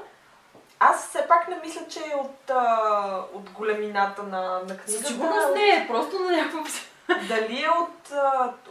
Аз 0.90 1.10
все 1.10 1.28
пак 1.28 1.48
не 1.48 1.56
мисля, 1.56 1.82
че 1.90 2.00
е 2.00 2.16
от, 2.16 2.50
а, 2.50 3.22
от 3.34 3.50
големината 3.50 4.24
на, 4.24 4.42
на 4.42 4.78
книгата. 4.78 5.08
Сигурност 5.08 5.48
не 5.56 5.70
е, 5.70 5.88
просто 5.88 6.20
на 6.20 6.32
някаква... 6.38 6.64
Дали 7.28 7.64
е 7.64 7.70
от, 7.70 8.12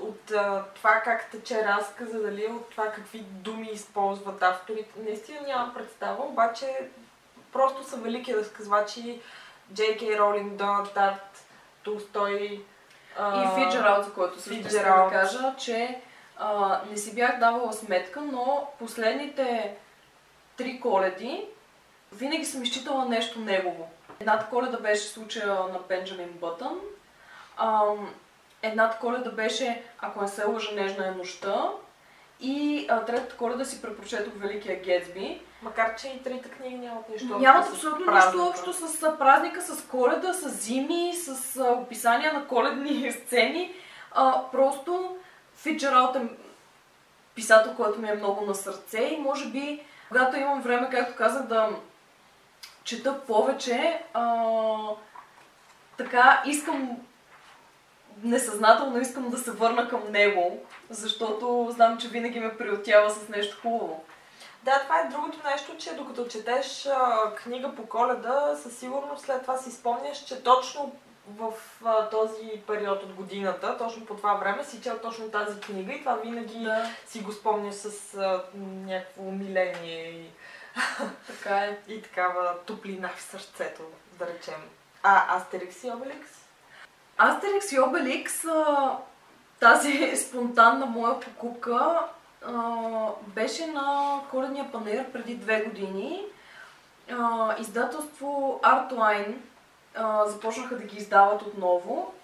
от 0.00 0.30
а, 0.30 0.64
това 0.74 0.90
как 0.90 1.30
тече 1.30 1.64
разказа, 1.64 2.22
дали 2.22 2.44
е 2.44 2.48
от 2.48 2.70
това 2.70 2.90
какви 2.90 3.18
думи 3.18 3.70
използват 3.72 4.42
авторите, 4.42 4.90
наистина 4.96 5.40
нямам 5.46 5.74
представа, 5.74 6.24
обаче 6.24 6.88
просто 7.52 7.84
са 7.84 7.96
велики 7.96 8.36
разказвачи. 8.36 9.20
Кей 9.76 10.18
Ролинг, 10.18 10.52
Доналд 10.52 10.94
Тарт, 10.94 11.44
Толстой. 11.82 12.64
И 13.20 13.48
Фиджералд, 13.54 14.04
за 14.04 14.12
който 14.12 14.40
също 14.40 14.68
искам 14.68 15.08
да 15.08 15.10
кажа, 15.10 15.54
че 15.58 16.00
а, 16.38 16.80
не 16.90 16.96
си 16.96 17.14
бях 17.14 17.38
давала 17.38 17.72
сметка, 17.72 18.20
но 18.20 18.68
последните 18.78 19.76
три 20.56 20.80
коледи 20.80 21.48
винаги 22.12 22.44
съм 22.44 22.62
изчитала 22.62 23.04
нещо 23.04 23.40
негово. 23.40 23.90
Едната 24.20 24.46
коледа 24.50 24.78
беше 24.78 25.02
случая 25.02 25.46
на 25.46 25.78
Бенджамин 25.88 26.28
Бътън. 26.40 26.80
Едната 28.62 28.98
коледа 28.98 29.30
беше, 29.30 29.82
ако 30.00 30.22
не 30.22 30.28
се 30.28 30.44
лъжа, 30.44 30.74
Нежна 30.74 31.06
е 31.06 31.10
нощта. 31.10 31.70
И 32.40 32.86
а, 32.90 33.04
третата 33.04 33.36
коледа 33.36 33.64
си 33.64 33.82
препрочетох 33.82 34.32
Великия 34.36 34.80
Гетсби. 34.82 35.42
Макар, 35.62 35.96
че 35.96 36.08
и 36.08 36.22
трите 36.22 36.48
книги 36.48 36.76
нямат 36.76 37.08
нищо 37.08 37.38
Нямат 37.38 37.68
абсолютно 37.68 38.06
празника. 38.06 38.44
нищо 38.44 38.70
общо 38.70 38.72
с 38.72 39.18
празника, 39.18 39.62
с 39.62 39.86
коледа, 39.86 40.32
с 40.32 40.48
зими, 40.48 41.12
с 41.14 41.56
а, 41.56 41.72
описания 41.72 42.32
на 42.32 42.46
коледни 42.46 43.12
сцени. 43.26 43.74
А, 44.12 44.42
просто 44.52 45.16
Фиджералд 45.56 46.16
е 46.16 46.20
писател, 47.34 47.74
който 47.74 48.00
ми 48.00 48.08
е 48.08 48.14
много 48.14 48.44
на 48.44 48.54
сърце 48.54 48.98
и 48.98 49.16
може 49.20 49.48
би, 49.48 49.82
когато 50.08 50.36
имам 50.36 50.62
време, 50.62 50.88
както 50.90 51.16
казах, 51.16 51.42
да 51.46 51.68
чета 52.84 53.20
повече, 53.26 54.02
а, 54.14 54.46
така 55.96 56.42
искам 56.46 56.96
несъзнателно 58.22 59.00
искам 59.00 59.30
да 59.30 59.38
се 59.38 59.50
върна 59.50 59.88
към 59.88 60.00
него, 60.10 60.58
защото 60.90 61.68
знам, 61.70 61.98
че 61.98 62.08
винаги 62.08 62.40
ме 62.40 62.56
приотява 62.56 63.10
с 63.10 63.28
нещо 63.28 63.58
хубаво. 63.62 64.04
Да, 64.62 64.80
това 64.82 65.00
е 65.00 65.08
другото 65.08 65.38
нещо, 65.50 65.76
че 65.78 65.94
докато 65.94 66.28
четеш 66.28 66.86
а, 66.86 67.34
книга 67.34 67.74
по 67.74 67.86
коледа, 67.86 68.56
със 68.62 68.78
сигурност 68.78 69.24
след 69.24 69.42
това 69.42 69.56
си 69.56 69.70
спомняш, 69.70 70.24
че 70.24 70.42
точно 70.42 70.92
в 71.28 71.52
а, 71.84 72.08
този 72.08 72.62
период 72.66 73.02
от 73.02 73.12
годината, 73.12 73.78
точно 73.78 74.06
по 74.06 74.14
това 74.14 74.34
време 74.34 74.64
си 74.64 74.80
чел 74.82 74.98
точно 75.02 75.30
тази 75.30 75.60
книга 75.60 75.92
и 75.92 76.00
това 76.00 76.14
винаги 76.14 76.64
Да, 76.64 76.90
си 77.06 77.20
го 77.20 77.32
спомняш 77.32 77.74
с 77.74 78.14
а, 78.14 78.44
някакво 78.86 79.22
умиление 79.22 80.10
и, 80.10 80.30
така 81.26 81.56
е. 81.56 81.78
и 81.88 82.02
такава 82.02 82.54
топлина 82.66 83.10
в 83.16 83.22
сърцето, 83.22 83.82
да 84.18 84.26
речем. 84.26 84.68
А 85.02 85.36
Астерикс 85.36 85.84
и 85.84 85.90
Обеликс? 85.90 86.30
Астерикс 87.18 87.72
и 87.72 87.80
Обеликс, 87.80 88.44
тази 89.60 90.16
спонтанна 90.28 90.86
моя 90.86 91.20
покупка, 91.20 92.00
беше 93.26 93.66
на 93.66 94.20
коледния 94.30 94.72
панер 94.72 95.12
преди 95.12 95.34
две 95.34 95.60
години. 95.60 96.22
Издателство 97.58 98.60
Artline 98.62 99.34
започнаха 100.26 100.76
да 100.76 100.84
ги 100.84 100.96
издават 100.96 101.42
отново. 101.42 102.14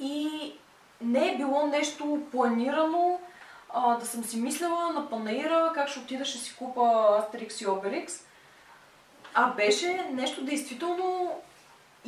И 0.00 0.52
не 1.00 1.32
е 1.32 1.36
било 1.36 1.66
нещо 1.66 2.22
планирано, 2.30 3.20
а, 3.74 3.96
да 3.96 4.06
съм 4.06 4.24
си 4.24 4.36
мислила 4.36 4.90
на 4.92 5.10
панаира 5.10 5.72
как 5.74 5.88
ще 5.88 5.98
отида 5.98 6.24
ще 6.24 6.38
си 6.38 6.56
купа 6.56 7.16
Астерикс 7.18 7.60
и 7.60 7.68
Обеликс. 7.68 8.14
А 9.34 9.46
беше 9.46 10.06
нещо 10.12 10.44
действително 10.44 11.36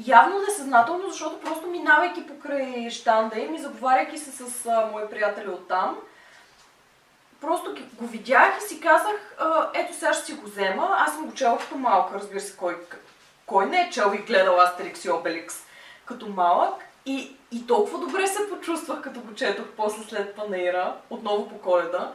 явно 0.07 0.39
несъзнателно, 0.39 1.11
защото 1.11 1.41
просто 1.41 1.67
минавайки 1.67 2.27
покрай 2.27 2.91
щанда 2.91 3.39
им 3.39 3.55
и 3.55 3.59
заговаряйки 3.59 4.19
се 4.19 4.31
с 4.31 4.67
а, 4.67 4.89
мои 4.93 5.09
приятели 5.11 5.49
оттам, 5.49 5.99
просто 7.41 7.75
го 7.93 8.07
видях 8.07 8.59
и 8.59 8.69
си 8.69 8.81
казах, 8.81 9.37
ето 9.75 9.95
сега 9.95 10.13
ще 10.13 10.25
си 10.25 10.33
го 10.33 10.47
взема. 10.47 10.89
Аз 10.99 11.15
съм 11.15 11.27
го 11.27 11.35
чела 11.35 11.59
като 11.59 11.75
малка, 11.75 12.15
разбира 12.15 12.41
се, 12.41 12.57
кой, 12.57 12.77
кой 13.47 13.67
не 13.67 13.81
е 13.81 13.91
чел 13.91 14.13
и 14.15 14.23
гледал 14.23 14.61
Астерикс 14.61 15.05
и 15.05 15.11
Обеликс 15.11 15.63
като 16.05 16.29
малък. 16.29 16.75
И, 17.07 17.37
и 17.53 17.67
толкова 17.67 17.99
добре 17.99 18.27
се 18.27 18.51
почувствах, 18.51 19.01
като 19.01 19.21
го 19.21 19.35
четох 19.35 19.67
после 19.77 20.05
след 20.05 20.37
панера, 20.37 20.97
отново 21.11 21.49
по 21.49 21.59
коледа. 21.59 22.13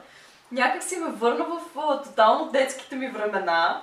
Някак 0.52 0.84
си 0.84 0.98
ме 0.98 1.10
върна 1.10 1.46
в 1.46 1.80
а, 1.80 2.02
тотално 2.02 2.52
детските 2.52 2.96
ми 2.96 3.08
времена 3.08 3.82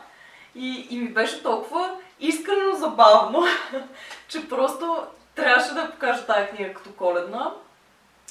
и, 0.55 0.87
и 0.91 0.99
ми 0.99 1.09
беше 1.09 1.43
толкова 1.43 1.91
искрено 2.21 2.77
забавно, 2.77 3.45
че 4.29 4.49
просто 4.49 5.07
трябваше 5.35 5.75
да 5.75 5.91
покажа 5.91 6.27
тази 6.27 6.47
книга 6.47 6.75
като 6.75 6.93
коледна. 6.93 7.53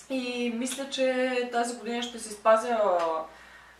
И 0.09 0.53
мисля, 0.55 0.89
че 0.89 1.49
тази 1.51 1.77
година 1.77 2.03
ще 2.03 2.19
си 2.19 2.33
спазя 2.33 2.79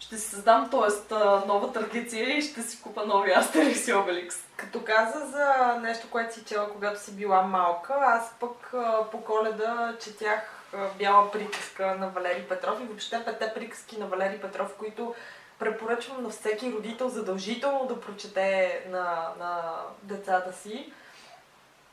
ще 0.01 0.17
си 0.17 0.29
създам, 0.29 0.70
т.е. 0.70 1.15
нова 1.48 1.74
традиция 1.74 2.38
и 2.38 2.41
ще 2.41 2.62
си 2.62 2.81
купа 2.81 3.05
нови 3.05 3.31
Астерикс 3.31 3.88
и 3.88 3.93
Обеликс. 3.93 4.36
Като 4.55 4.84
каза 4.84 5.20
за 5.25 5.77
нещо, 5.81 6.08
което 6.10 6.34
си 6.34 6.46
чела, 6.46 6.70
когато 6.70 7.01
си 7.01 7.12
била 7.12 7.41
малка, 7.41 7.96
аз 8.00 8.36
пък 8.39 8.74
по 9.12 9.24
коледа 9.24 9.96
четях 10.03 10.65
бяла 10.98 11.31
приказка 11.31 11.96
на 11.96 12.10
Валери 12.10 12.43
Петров 12.50 12.81
и 12.81 12.86
въобще 12.86 13.25
пете 13.25 13.51
приказки 13.55 14.00
на 14.00 14.08
Валери 14.08 14.41
Петров, 14.41 14.75
които 14.77 15.15
препоръчвам 15.60 16.24
на 16.24 16.29
всеки 16.29 16.72
родител 16.72 17.10
задължително 17.10 17.86
да 17.86 18.01
прочете 18.01 18.81
на, 18.89 19.31
на 19.39 19.75
децата 20.03 20.53
си. 20.53 20.93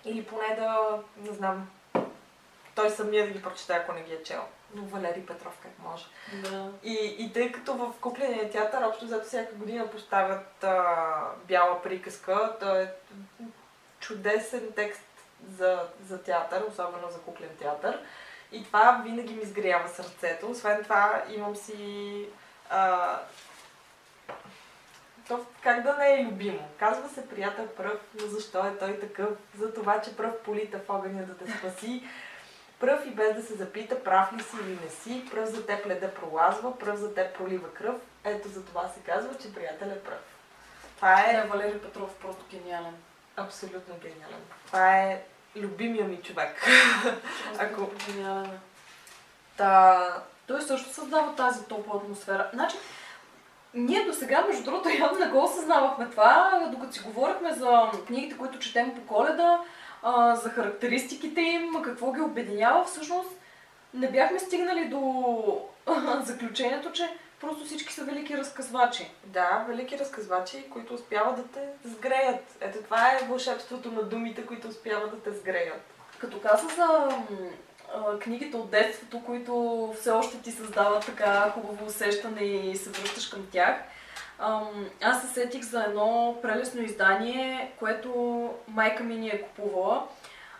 Или 0.04 0.24
поне 0.24 0.56
да, 0.58 0.98
не 1.16 1.32
знам, 1.32 1.68
той 2.78 2.90
самия 2.90 3.26
да 3.26 3.32
ги 3.32 3.42
прочете, 3.42 3.72
ако 3.72 3.92
не 3.92 4.02
ги 4.02 4.12
е 4.12 4.22
чел. 4.22 4.44
Но 4.74 4.82
Валери 4.82 5.26
Петров 5.26 5.58
как 5.62 5.72
може. 5.78 6.04
Да. 6.32 6.70
И, 6.82 7.16
и 7.18 7.32
тъй 7.32 7.52
като 7.52 7.74
в 7.74 7.92
кукления 8.00 8.50
театър 8.50 8.82
общо 8.82 9.04
взето 9.04 9.26
всяка 9.26 9.54
година 9.54 9.90
поставят 9.90 10.64
а, 10.64 10.84
бяла 11.48 11.82
приказка, 11.82 12.56
то 12.60 12.74
е 12.74 12.94
чудесен 14.00 14.72
текст 14.76 15.08
за, 15.56 15.88
за 16.06 16.22
театър, 16.22 16.64
особено 16.68 17.10
за 17.10 17.20
куклен 17.20 17.56
театър. 17.58 18.00
И 18.52 18.64
това 18.64 19.02
винаги 19.04 19.34
ми 19.34 19.44
сгрява 19.44 19.88
сърцето. 19.88 20.50
Освен 20.50 20.82
това 20.82 21.24
имам 21.30 21.56
си... 21.56 22.26
А, 22.70 23.20
то 25.28 25.46
как 25.62 25.82
да 25.82 25.96
не 25.96 26.14
е 26.14 26.24
любимо? 26.24 26.68
Казва 26.78 27.08
се 27.08 27.28
приятел 27.28 27.66
пръв, 27.66 28.00
но 28.20 28.26
защо 28.26 28.66
е 28.66 28.78
той 28.78 29.00
такъв? 29.00 29.28
За 29.58 29.74
това, 29.74 30.00
че 30.00 30.16
пръв 30.16 30.42
полита 30.44 30.80
в 30.86 30.90
огъня 30.90 31.22
да 31.22 31.36
те 31.36 31.52
спаси. 31.52 32.02
Пръв 32.80 33.06
и 33.06 33.10
без 33.10 33.34
да 33.34 33.42
се 33.42 33.54
запита, 33.54 34.04
прав 34.04 34.32
ли 34.32 34.42
си 34.42 34.56
или 34.62 34.78
не 34.84 34.90
си, 34.90 35.30
пръв 35.30 35.48
за 35.48 35.66
теб 35.66 35.86
леда 35.86 36.14
пролазва, 36.14 36.78
пръв 36.78 36.96
за 36.96 37.14
теб 37.14 37.36
пролива 37.36 37.74
кръв. 37.74 37.94
Ето 38.24 38.48
за 38.48 38.64
това 38.64 38.88
се 38.88 39.00
казва, 39.02 39.34
че 39.34 39.54
приятел 39.54 39.86
е 39.86 39.98
пръв. 39.98 40.18
Това 40.96 41.20
е 41.20 41.34
Е, 41.34 41.42
Валерий 41.42 41.78
Петров 41.78 42.14
просто 42.14 42.44
гениален. 42.50 42.94
абсолютно 43.36 43.94
гениален. 43.94 44.40
Това 44.66 44.96
е 44.96 45.22
любимия 45.56 46.04
ми 46.04 46.16
човек. 46.16 46.62
Ако- 47.58 47.82
Ако... 47.82 47.90
Гениален. 48.06 48.44
е. 48.46 48.58
Та, 49.56 50.04
Той 50.46 50.62
също 50.62 50.88
създава 50.90 51.34
тази 51.34 51.64
топла 51.64 51.96
атмосфера. 51.96 52.50
Значи, 52.52 52.76
ние 53.74 54.04
до 54.04 54.12
сега, 54.12 54.40
между 54.42 54.64
другото, 54.64 54.88
явно 54.88 55.18
не 55.18 55.26
го 55.26 55.44
осъзнавахме 55.44 56.10
това, 56.10 56.60
докато 56.72 56.92
си 56.92 57.00
говорихме 57.00 57.52
за 57.52 57.90
книгите, 58.06 58.38
които 58.38 58.58
четем 58.58 58.94
по 58.94 59.14
коледа, 59.14 59.60
а, 60.02 60.34
за 60.36 60.50
характеристиките 60.50 61.40
им, 61.40 61.82
какво 61.82 62.12
ги 62.12 62.20
обединява, 62.20 62.84
всъщност 62.84 63.30
не 63.94 64.10
бяхме 64.10 64.38
стигнали 64.38 64.88
до 64.88 65.64
заключението, 66.20 66.92
че 66.92 67.08
просто 67.40 67.64
всички 67.64 67.92
са 67.92 68.04
велики 68.04 68.36
разказвачи. 68.36 69.10
да, 69.24 69.64
велики 69.68 69.98
разказвачи, 69.98 70.64
които 70.70 70.94
успяват 70.94 71.36
да 71.36 71.42
те 71.42 71.88
сгреят. 71.88 72.56
Ето 72.60 72.82
това 72.82 73.12
е 73.12 73.24
вълшебството 73.28 73.92
на 73.92 74.02
думите, 74.02 74.46
които 74.46 74.68
успяват 74.68 75.10
да 75.10 75.22
те 75.22 75.38
сгреят. 75.38 75.82
Като 76.18 76.40
каза 76.40 76.68
за 76.76 77.08
книгите 78.20 78.56
от 78.56 78.70
детството, 78.70 79.22
които 79.26 79.94
все 80.00 80.10
още 80.10 80.38
ти 80.38 80.52
създават 80.52 81.06
така 81.06 81.50
хубаво 81.50 81.86
усещане 81.86 82.40
и 82.40 82.76
се 82.76 82.90
връщаш 82.90 83.28
към 83.28 83.46
тях, 83.52 83.76
аз 85.02 85.22
се 85.22 85.28
сетих 85.28 85.62
за 85.62 85.84
едно 85.84 86.36
прелесно 86.42 86.82
издание, 86.82 87.72
което 87.78 88.50
майка 88.68 89.02
ми 89.02 89.14
ни 89.14 89.28
е 89.28 89.42
купувала. 89.42 90.06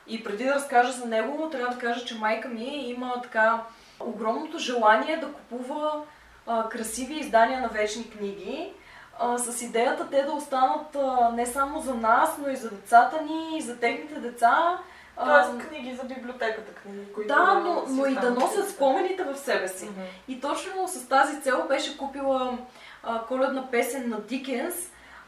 И 0.07 0.25
преди 0.25 0.45
да 0.45 0.55
разкажа 0.55 0.93
за 0.93 1.07
него, 1.07 1.51
трябва 1.51 1.75
да 1.75 1.81
кажа, 1.81 2.05
че 2.05 2.19
майка 2.19 2.49
ми 2.49 2.65
има 2.65 3.23
така 3.23 3.63
огромното 4.01 4.59
желание 4.59 5.17
да 5.17 5.33
купува 5.33 6.03
а, 6.47 6.69
красиви 6.69 7.15
издания 7.15 7.61
на 7.61 7.69
вечни 7.69 8.11
книги, 8.11 8.73
а, 9.19 9.39
с 9.39 9.63
идеята 9.63 10.09
те 10.11 10.23
да 10.23 10.33
останат 10.33 10.97
а, 10.97 11.31
не 11.35 11.47
само 11.47 11.81
за 11.81 11.95
нас, 11.95 12.39
но 12.39 12.49
и 12.49 12.57
за 12.57 12.71
децата 12.71 13.23
ни, 13.23 13.59
и 13.59 13.63
за 13.63 13.79
техните 13.79 14.21
деца. 14.21 14.79
Тоест 15.25 15.69
книги 15.69 15.95
за 15.95 16.05
библиотеката, 16.05 16.75
книги, 16.75 17.13
които... 17.15 17.29
да, 17.29 17.55
но, 17.55 17.85
но 17.89 18.07
и 18.07 18.15
да 18.15 18.31
носят 18.31 18.71
спомените 18.71 19.25
в 19.25 19.37
себе 19.37 19.69
си. 19.69 19.85
Мгм. 19.85 20.01
И 20.29 20.41
точно 20.41 20.89
с 20.89 21.09
тази 21.09 21.41
цел 21.41 21.65
беше 21.69 21.99
купила 21.99 22.59
а, 23.03 23.23
коледна 23.23 23.71
песен 23.71 24.09
на 24.09 24.21
Дикенс. 24.21 24.75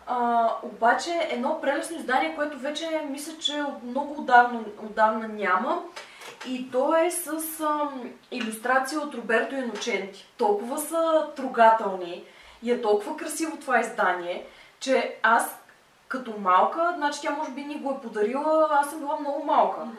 А, 0.06 0.48
обаче 0.62 1.28
едно 1.30 1.60
прелесно 1.60 1.96
издание, 1.96 2.34
което 2.34 2.58
вече 2.58 3.06
мисля, 3.10 3.38
че 3.38 3.62
от 3.62 3.82
много 3.82 4.20
отдавна, 4.20 4.60
отдавна 4.82 5.28
няма. 5.28 5.82
И 6.48 6.70
то 6.70 6.96
е 6.96 7.10
с 7.10 7.60
ам, 7.60 8.10
иллюстрация 8.30 9.00
от 9.00 9.14
Роберто 9.14 9.54
Иноченти. 9.54 10.26
Толкова 10.36 10.78
са 10.78 11.26
трогателни 11.36 12.24
и 12.62 12.70
е 12.70 12.82
толкова 12.82 13.16
красиво 13.16 13.56
това 13.56 13.80
издание, 13.80 14.46
че 14.80 15.16
аз 15.22 15.56
като 16.08 16.38
малка, 16.38 16.94
значи 16.96 17.20
тя 17.22 17.30
може 17.30 17.50
би 17.50 17.64
ни 17.64 17.74
го 17.74 17.90
е 17.90 18.00
подарила, 18.02 18.68
аз 18.70 18.90
съм 18.90 18.98
била 18.98 19.16
много 19.20 19.44
малка. 19.44 19.80
Мгм. 19.80 19.96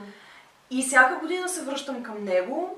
И 0.71 0.83
всяка 0.83 1.15
година 1.15 1.49
се 1.49 1.63
връщам 1.63 2.03
към 2.03 2.23
него 2.23 2.77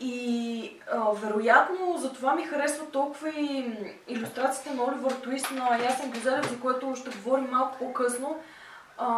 и 0.00 0.72
а, 0.92 1.10
вероятно 1.12 1.96
за 1.98 2.12
това 2.12 2.34
ми 2.34 2.42
харесва 2.42 2.86
толкова 2.86 3.30
и 3.30 3.62
м, 3.62 3.74
иллюстрациите 4.08 4.74
на 4.74 4.84
Оливър 4.84 5.12
Туист 5.12 5.50
на 5.50 5.84
Ясен 5.84 6.10
Гозелев, 6.10 6.50
за 6.50 6.60
което 6.60 6.96
ще 6.96 7.10
говорим 7.10 7.48
малко 7.50 7.78
по-късно. 7.78 8.36
А, 8.98 9.08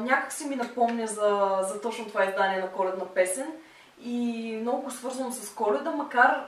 някак 0.00 0.32
си 0.32 0.48
ми 0.48 0.56
напомня 0.56 1.06
за, 1.06 1.58
за 1.62 1.80
точно 1.80 2.06
това 2.06 2.24
издание 2.24 2.60
на 2.60 2.70
коледна 2.70 3.04
песен 3.04 3.52
и 4.02 4.58
много 4.60 4.90
свързано 4.90 5.32
с 5.32 5.54
коледа, 5.54 5.90
макар 5.90 6.46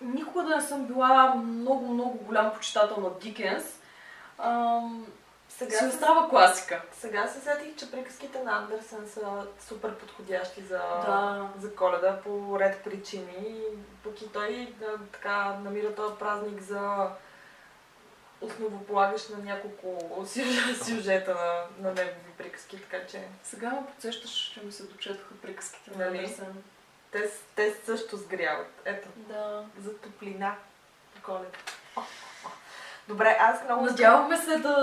никога 0.00 0.42
да 0.42 0.56
не 0.56 0.62
съм 0.62 0.84
била 0.84 1.34
много, 1.34 1.86
много 1.88 2.18
голям 2.24 2.52
почитател 2.54 2.96
на 3.02 3.10
Дикенс. 3.20 3.80
Ам, 4.38 5.06
Сега, 5.60 5.78
си 5.78 5.84
остава 5.84 6.28
класика. 6.28 6.82
сега 6.92 7.26
се 7.26 7.40
сетих, 7.40 7.76
че 7.76 7.90
приказките 7.90 8.42
на 8.42 8.52
Андерсен 8.52 9.08
са 9.08 9.46
супер 9.60 9.96
подходящи 9.96 10.60
за, 10.62 10.78
Да. 10.78 11.48
за 11.58 11.74
коледа 11.74 12.20
по 12.24 12.56
ред 12.60 12.84
причини. 12.84 13.60
Пък 14.04 14.22
и 14.22 14.32
той 14.32 14.74
така 15.12 15.58
намира 15.64 15.94
този 15.94 16.14
празник 16.16 16.60
за 16.60 17.08
основополагащ 18.40 19.30
на 19.30 19.38
няколко 19.38 19.98
сюжета, 20.84 21.34
на, 21.34 21.88
на 21.88 21.94
негови 21.94 22.32
приказки, 22.38 22.82
така 22.82 23.06
че 23.06 23.22
Сега 23.44 23.70
ме 23.70 23.86
подсещаш, 23.86 24.30
че 24.54 24.60
ми 24.64 24.72
се 24.72 24.82
дочетоха 24.82 25.34
приказките 25.42 25.90
на 25.90 26.04
Нали? 26.04 26.18
Андерсен. 26.18 26.62
те, 27.12 27.30
те 27.56 27.74
също 27.84 28.16
сгряват. 28.16 28.80
Ето, 28.84 29.08
Да. 29.16 29.64
за 29.82 29.96
топлина 29.98 30.56
коледа. 31.22 31.58
Добре, 33.10 33.36
аз 33.40 33.64
много 33.64 33.84
Надяваме 33.84 34.36
се 34.36 34.56
да, 34.56 34.74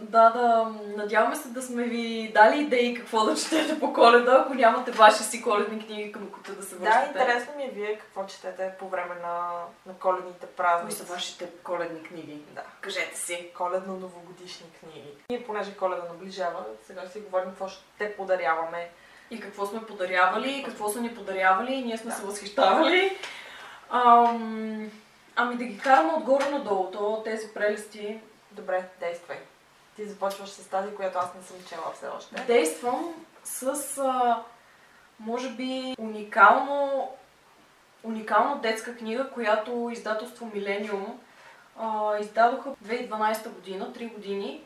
да, 0.00 0.30
да, 0.30 0.66
надяваме 0.96 1.36
се 1.36 1.48
да 1.48 1.62
сме 1.62 1.82
ви 1.84 2.32
дали 2.34 2.60
идеи 2.60 2.94
какво 2.94 3.24
да 3.24 3.34
четете 3.36 3.80
по 3.80 3.92
коледа, 3.92 4.32
ако 4.40 4.54
нямате 4.54 4.90
ваши 4.90 5.22
си 5.22 5.42
коледни 5.42 5.86
книги, 5.86 6.12
към 6.12 6.30
които 6.30 6.54
да 6.54 6.62
се 6.62 6.74
Да, 6.74 6.80
връщате. 6.80 7.06
интересно 7.08 7.52
ми 7.56 7.64
е 7.64 7.70
вие 7.70 7.98
какво 7.98 8.26
четете 8.26 8.72
по 8.78 8.88
време 8.88 9.14
на, 9.22 9.50
на 9.86 9.94
коледните 9.94 10.46
Кои 10.46 10.56
празници. 10.56 10.96
са 10.98 11.04
вашите 11.04 11.48
коледни 11.64 12.02
книги? 12.02 12.42
Да. 12.50 12.62
Кажете 12.80 13.18
си. 13.18 13.50
коледно-новогодишни 13.54 14.66
книги. 14.80 15.08
Ние, 15.30 15.44
понеже 15.44 15.76
коледа 15.76 16.02
наближава, 16.04 16.64
сега 16.86 17.06
си 17.06 17.20
говорим 17.20 17.48
какво 17.48 17.68
ще 17.68 18.16
подаряваме. 18.16 18.88
И 19.30 19.40
какво 19.40 19.66
сме 19.66 19.82
подарявали, 19.82 20.50
и 20.50 20.62
какво 20.62 20.88
са 20.88 21.00
ни 21.00 21.14
подарявали, 21.14 21.72
и 21.72 21.84
ние 21.84 21.98
сме 21.98 22.10
Да. 22.10 22.16
се 22.16 22.22
възхищавали. 22.22 23.16
Ам, 23.90 24.90
ами 25.36 25.56
да 25.56 25.64
ги 25.64 25.78
караме 25.78 26.12
отгоре 26.12 26.50
надолу, 26.50 26.90
то 26.90 27.22
тези 27.24 27.48
прелести. 27.54 28.20
Добре, 28.52 28.88
действай. 29.00 29.38
Ти 29.96 30.04
започваш 30.04 30.48
с 30.48 30.68
тази, 30.68 30.94
която 30.94 31.18
аз 31.18 31.34
не 31.34 31.42
съм 31.42 31.56
чела 31.68 31.92
все 31.94 32.06
още. 32.16 32.44
Действам 32.46 33.14
с, 33.44 33.98
а, 33.98 34.42
може 35.20 35.50
би, 35.50 35.94
уникално, 35.98 37.08
уникална 38.02 38.60
детска 38.60 38.96
книга, 38.96 39.30
която 39.30 39.90
издателство 39.92 40.50
Милениум 40.54 41.20
издадоха 42.20 42.74
в 42.74 42.88
2012 42.88 43.48
година, 43.48 43.92
3 43.92 44.12
години. 44.12 44.62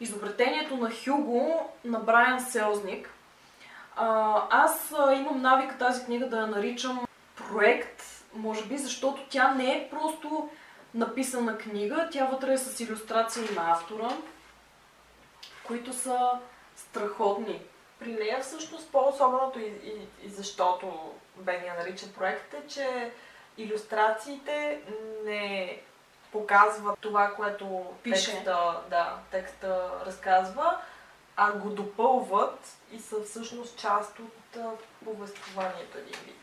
Изобретението 0.00 0.76
на 0.76 0.90
Хюго 1.04 1.70
на 1.84 1.98
Брайан 1.98 2.40
Селзник. 2.40 3.10
А, 3.96 4.34
аз 4.50 4.94
имам 5.12 5.42
навика 5.42 5.78
тази 5.78 6.04
книга 6.04 6.28
да 6.28 6.40
я 6.40 6.46
наричам 6.46 7.06
проект, 7.36 8.02
може 8.34 8.64
би, 8.64 8.78
защото 8.78 9.22
тя 9.30 9.54
не 9.54 9.76
е 9.76 9.88
просто 9.90 10.50
написана 10.94 11.58
книга, 11.58 12.08
тя 12.12 12.24
вътре 12.24 12.52
е 12.52 12.58
с 12.58 12.80
иллюстрации 12.80 13.42
на 13.56 13.72
автора, 13.72 14.08
които 15.66 15.92
са 15.92 16.30
страхотни. 16.76 17.62
При 17.98 18.12
нея 18.12 18.40
всъщност 18.42 18.92
по-особеното 18.92 19.58
и, 19.58 19.64
и, 19.64 20.26
и 20.26 20.30
защото 20.30 21.12
Бен 21.36 21.64
я 21.64 21.74
нарича 21.74 22.12
проект 22.12 22.54
е, 22.54 22.66
че 22.68 23.12
иллюстрациите 23.58 24.80
не 25.24 25.78
показват 26.32 26.98
това, 27.00 27.34
което 27.34 27.84
Пише. 28.02 28.30
текста, 28.30 28.80
да, 28.90 29.18
текста 29.30 29.90
разказва, 30.06 30.78
а 31.36 31.52
го 31.52 31.70
допълват 31.70 32.76
и 32.92 33.00
са 33.00 33.22
всъщност 33.22 33.78
част 33.78 34.18
от 34.18 34.58
повествованието 35.04 35.98
един 35.98 36.20
вид. 36.24 36.36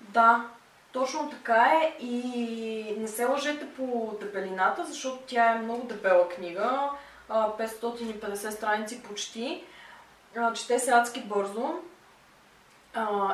Да, 0.00 0.48
Точно 0.96 1.30
така 1.30 1.72
е 1.82 2.04
и 2.04 2.94
не 2.98 3.08
се 3.08 3.24
лъжете 3.24 3.66
по 3.76 4.16
дебелината, 4.20 4.84
защото 4.84 5.18
тя 5.26 5.50
е 5.50 5.58
много 5.58 5.86
дебела 5.86 6.28
книга. 6.28 6.90
а, 7.28 7.48
550 7.48 8.50
страници 8.50 9.02
почти. 9.02 9.64
Чете 10.54 10.78
се 10.78 10.90
адски 10.90 11.20
бързо. 11.20 11.74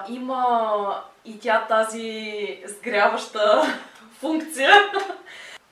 Има 0.09 1.05
и 1.25 1.40
тя 1.40 1.66
тази 1.68 2.64
сгряваща 2.66 3.62
функция. 4.20 4.72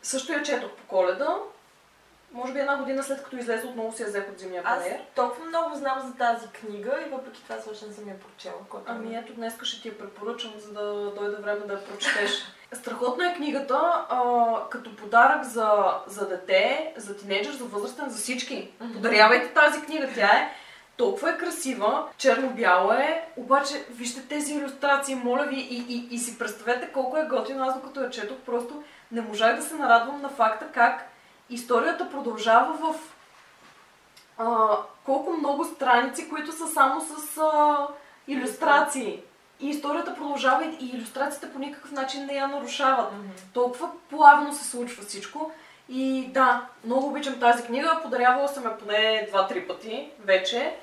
Също 0.02 0.32
я 0.32 0.42
четох 0.42 0.70
по 0.70 0.86
коледа. 0.86 1.36
Може 2.32 2.52
би 2.52 2.58
една 2.58 2.76
година 2.76 3.02
след 3.02 3.22
като 3.22 3.36
излезе, 3.36 3.66
отново 3.66 3.96
си 3.96 4.02
я 4.02 4.08
взех 4.08 4.28
от 4.32 4.38
зимния 4.38 4.62
Аз 4.64 4.78
панер. 4.78 5.00
толкова 5.14 5.44
много 5.44 5.76
знам 5.76 6.00
за 6.06 6.14
тази 6.14 6.48
книга 6.48 6.98
и 7.06 7.10
въпреки 7.10 7.42
това 7.42 7.60
също 7.60 7.88
не 7.88 7.94
съм 7.94 8.08
я 8.08 8.20
прочела. 8.20 8.54
Ами 8.86 9.16
ето 9.16 9.32
днес 9.34 9.54
ще 9.62 9.82
ти 9.82 9.88
я 9.88 9.98
препоръчам, 9.98 10.52
за 10.58 10.72
да 10.72 11.10
дойде 11.10 11.36
време 11.36 11.66
да 11.66 11.72
я 11.72 11.84
прочетеш. 11.84 12.30
Страхотна 12.72 13.30
е 13.30 13.34
книгата, 13.34 14.06
а, 14.08 14.44
като 14.70 14.96
подарък 14.96 15.44
за, 15.44 15.94
за 16.06 16.28
дете, 16.28 16.94
за 16.96 17.16
тинейджър, 17.16 17.52
за 17.52 17.64
възрастен, 17.64 18.08
за 18.08 18.16
всички. 18.18 18.70
Подарявайте 18.94 19.54
тази 19.54 19.82
книга, 19.82 20.08
тя 20.14 20.26
е 20.26 20.54
толкова 20.96 21.30
е 21.30 21.38
красива, 21.38 22.08
черно-бяла 22.18 23.02
е, 23.02 23.28
обаче 23.36 23.84
вижте 23.90 24.28
тези 24.28 24.54
иллюстрации, 24.54 25.14
моля 25.14 25.44
ви, 25.44 25.56
и, 25.56 25.84
и, 25.88 26.08
и 26.10 26.18
си 26.18 26.38
представете 26.38 26.92
колко 26.92 27.16
е 27.16 27.26
готино. 27.26 27.64
Аз 27.64 27.74
докато 27.74 28.02
я 28.02 28.10
четох, 28.10 28.38
просто 28.38 28.82
не 29.12 29.20
можах 29.20 29.56
да 29.56 29.62
се 29.62 29.74
нарадвам 29.74 30.22
на 30.22 30.28
факта 30.28 30.66
как 30.74 31.10
историята 31.50 32.10
продължава 32.10 32.72
в 32.74 32.94
а, 34.38 34.76
колко 35.04 35.32
много 35.32 35.64
страници, 35.64 36.28
които 36.28 36.52
са 36.52 36.66
само 36.66 37.00
с 37.00 37.38
а, 37.38 37.86
иллюстрации. 38.28 39.22
И 39.60 39.68
историята 39.68 40.14
продължава 40.14 40.64
и, 40.64 40.86
иллюстрациите 40.86 41.52
по 41.52 41.58
никакъв 41.58 41.92
начин 41.92 42.26
не 42.26 42.34
я 42.34 42.48
нарушават. 42.48 43.12
Мгм. 43.12 43.28
Толкова 43.52 43.90
плавно 44.10 44.54
се 44.54 44.64
случва 44.64 45.04
всичко. 45.04 45.52
И 45.88 46.26
да, 46.28 46.66
много 46.84 47.06
обичам 47.06 47.40
тази 47.40 47.62
книга. 47.62 48.00
Подарявала 48.02 48.48
съм 48.48 48.64
я 48.64 48.78
поне 48.78 49.28
2-3 49.32 49.66
пъти 49.66 50.10
вече. 50.24 50.76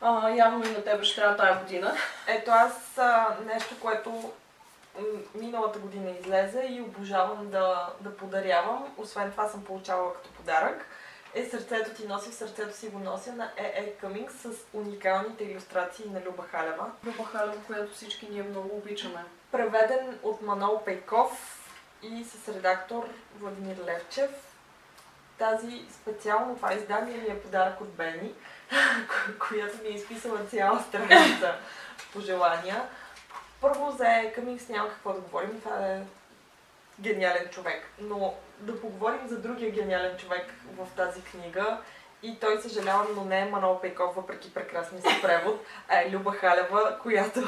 А, 0.00 0.30
явно 0.30 0.64
и 0.64 0.70
на 0.70 0.84
тебе 0.84 1.04
ще 1.04 1.20
трябва 1.20 1.36
тая 1.36 1.58
година. 1.58 1.92
Ето 2.26 2.50
аз 2.50 2.98
а, 2.98 3.26
нещо, 3.46 3.74
което 3.80 4.32
миналата 5.34 5.78
година 5.78 6.10
излезе 6.10 6.66
и 6.70 6.80
обожавам 6.80 7.50
да, 7.50 7.92
да 8.00 8.16
подарявам. 8.16 8.94
Освен 8.96 9.30
това 9.30 9.48
съм 9.48 9.64
получавала 9.64 10.14
като 10.14 10.30
подарък. 10.30 10.86
Е 11.34 11.44
Сърцето 11.44 11.90
ти 11.90 12.06
носи, 12.06 12.30
в 12.30 12.34
сърцето 12.34 12.76
си 12.76 12.88
го 12.88 12.98
нося 12.98 13.32
на 13.32 13.50
Е.Е. 13.56 13.92
Къминг 13.92 14.30
с 14.30 14.48
уникалните 14.72 15.44
иллюстрации 15.44 16.10
на 16.10 16.20
Люба 16.26 16.42
Халева. 16.42 16.90
Люба 17.06 17.24
Халева, 17.24 17.56
която 17.66 17.94
всички 17.94 18.28
ние 18.30 18.42
много 18.42 18.76
обичаме. 18.76 19.24
Преведен 19.52 20.18
от 20.22 20.42
Манол 20.42 20.82
Пейков 20.84 21.62
и 22.02 22.24
с 22.24 22.48
редактор 22.48 23.08
Владимир 23.38 23.76
Левчев. 23.86 24.30
Тази 25.38 25.84
специално 25.90 26.56
това 26.56 26.74
издание 26.74 27.16
ми 27.16 27.26
е 27.26 27.40
подарък 27.42 27.80
от 27.80 27.88
Бени, 27.88 28.34
ко- 29.08 29.48
която 29.48 29.82
ми 29.82 29.88
е 29.88 29.92
изписала 29.92 30.44
цяла 30.44 30.82
страница 30.88 31.54
пожелания. 32.12 32.88
Първо 33.60 33.90
за 33.90 34.32
Къмингс 34.34 34.68
няма 34.68 34.88
какво 34.88 35.12
да 35.12 35.20
говорим, 35.20 35.60
това 35.60 35.86
е 35.86 36.02
гениален 37.00 37.48
човек. 37.48 37.86
Но 38.00 38.34
да 38.58 38.80
поговорим 38.80 39.28
за 39.28 39.40
другия 39.40 39.70
гениален 39.70 40.16
човек 40.16 40.54
в 40.76 40.86
тази 40.96 41.22
книга 41.22 41.78
и 42.22 42.38
той 42.40 42.60
съжалявам, 42.60 43.06
но 43.16 43.24
не 43.24 43.40
е 43.40 43.44
Манол 43.44 43.80
Пейков, 43.80 44.16
въпреки 44.16 44.54
прекрасния 44.54 45.02
си 45.02 45.22
превод, 45.22 45.64
а 45.88 46.00
е 46.00 46.10
Люба 46.10 46.32
Халева, 46.32 46.98
която, 47.02 47.40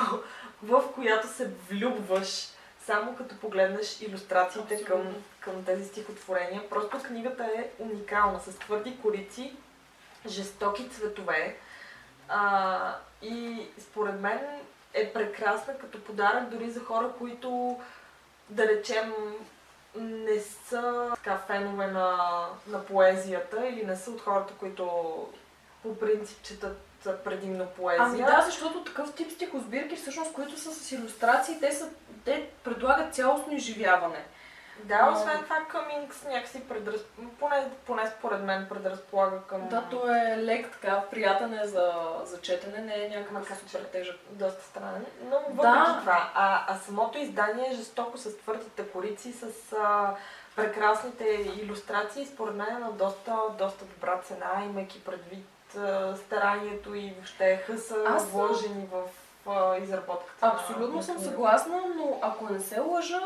в 0.63 0.93
която 0.95 1.29
се 1.29 1.51
влюбваш 1.71 2.49
само 2.87 3.17
като 3.17 3.41
погледнеш 3.41 4.01
иллюстрациите 4.01 4.85
към, 4.85 5.15
към 5.41 5.65
тези 5.65 5.85
стихотворения. 5.85 6.69
Просто 6.69 7.03
книгата 7.03 7.45
е 7.45 7.71
уникална, 7.79 8.41
с 8.41 8.59
твърди 8.59 8.99
корици, 9.03 9.57
жестоки 10.27 10.89
цветове. 10.89 11.57
А, 12.29 12.95
и 13.23 13.67
според 13.81 14.21
мен 14.21 14.41
е 14.95 15.13
прекрасна 15.13 15.79
като 15.79 16.05
подарък 16.05 16.49
дори 16.49 16.71
за 16.71 16.81
хора, 16.81 17.11
които 17.19 17.79
да 18.49 18.67
речем 18.69 19.15
не 19.95 20.41
са 20.41 21.11
така 21.15 21.39
фенове 21.47 21.87
на, 21.87 22.17
на 22.67 22.85
поезията 22.85 23.67
или 23.67 23.87
не 23.87 23.97
са 23.97 24.11
от 24.11 24.21
хората, 24.21 24.55
които 24.59 24.89
по 25.83 25.99
принцип 25.99 26.43
четат 26.43 26.79
предимно 27.25 27.67
поезия. 27.67 28.07
Ами 28.07 28.19
да, 28.19 28.43
защото 28.47 28.85
такъв 28.85 29.15
тип 29.15 29.33
стихосбирки, 29.33 29.97
всъщност, 29.97 30.33
които 30.33 30.59
са 30.59 30.75
с 30.75 30.93
иллюстрации, 30.93 31.61
те, 31.61 31.73
са, 31.73 31.89
те 32.25 32.49
предлагат 32.65 33.15
цялостно 33.15 33.55
изживяване. 33.55 34.25
Да, 34.85 35.13
освен 35.15 35.43
това 35.43 35.57
Къмингс 35.69 36.25
някакси 36.25 36.69
предраз... 36.69 37.01
поне, 37.41 37.71
поне 37.87 38.13
според 38.19 38.41
мен 38.41 38.67
предразполага 38.69 39.43
към 39.43 39.69
Да, 39.69 39.85
то 39.91 40.15
е 40.15 40.37
лек, 40.37 40.73
така, 40.73 41.03
приятен 41.11 41.59
е 41.59 41.67
за, 41.67 41.93
за 42.25 42.41
четене, 42.41 42.79
не 42.79 43.05
е 43.05 43.09
някакъв 43.09 43.59
супер 43.59 43.85
тежък. 43.85 44.17
доста 44.31 44.65
странен. 44.65 45.07
Но 45.25 45.37
въпреки 45.37 45.63
Да. 45.63 45.99
това, 46.01 46.31
а, 46.35 46.65
а 46.69 46.77
самото 46.77 47.19
издание 47.19 47.69
е 47.71 47.77
жестоко 47.77 48.19
с 48.19 48.37
твърдите 48.39 48.89
корици, 48.89 49.33
с 49.33 49.73
а, 49.73 50.15
прекрасните 50.57 51.25
иллюстрации, 51.63 52.27
според 52.27 52.55
мен 52.55 52.77
е 52.77 52.79
на 52.79 52.93
доста, 52.93 53.37
доста 53.59 53.85
добра 53.85 54.19
цена, 54.19 54.65
имайки 54.65 55.05
предвид 55.05 55.77
а, 55.77 56.17
старанието 56.17 56.95
и 56.95 57.13
въобще 57.17 57.57
хъса 57.67 58.05
Аз 58.07 58.27
вложени 58.27 58.87
в 58.93 59.03
изработката. 59.83 60.47
Абсолютно 60.47 60.97
на 60.97 61.03
съм 61.03 61.19
съгласна, 61.19 61.83
но 61.97 62.19
ако 62.23 62.53
не 62.53 62.61
се 62.61 62.81
лъжа, 62.81 63.21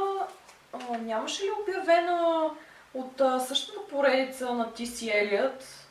а, 0.73 0.99
нямаше 0.99 1.45
ли 1.45 1.51
обявена 1.63 2.51
от 2.95 3.21
а, 3.21 3.41
същата 3.41 3.79
поредица 3.91 4.55
на 4.55 4.73
Тиси 4.73 5.11
Елият 5.11 5.83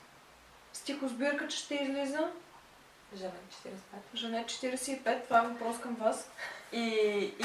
стихосбирка, 0.73 1.47
че 1.47 1.57
ще 1.57 1.75
излиза? 1.75 2.27
Жена 3.15 3.31
45. 3.65 4.15
Жене 4.15 4.45
45, 4.45 5.23
това 5.23 5.39
е 5.39 5.47
въпрос 5.47 5.79
към 5.79 5.95
вас. 5.95 6.31
И, 6.71 6.79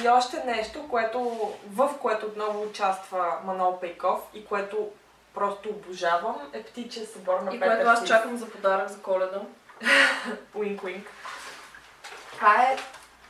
и 0.03 0.09
още 0.09 0.45
нещо, 0.45 0.89
което, 0.89 1.53
в 1.71 1.95
което 2.03 2.27
отново 2.27 2.63
участва 2.63 3.39
Манол 3.45 3.81
Пейков 3.81 4.21
и 4.35 4.47
което 4.47 4.91
просто 5.35 5.69
обожавам, 5.69 6.37
е 6.53 6.63
птичия 6.63 7.07
събор 7.07 7.41
на 7.41 7.55
И 7.55 7.61
Петър 7.61 7.75
което 7.75 7.91
аз 7.91 8.07
чакам 8.07 8.37
за 8.37 8.51
подарък 8.51 8.89
за 8.89 9.03
коледа. 9.03 9.41
Уинк, 10.55 10.83
уинк. 10.85 11.07
Това 12.33 12.63
е... 12.63 12.77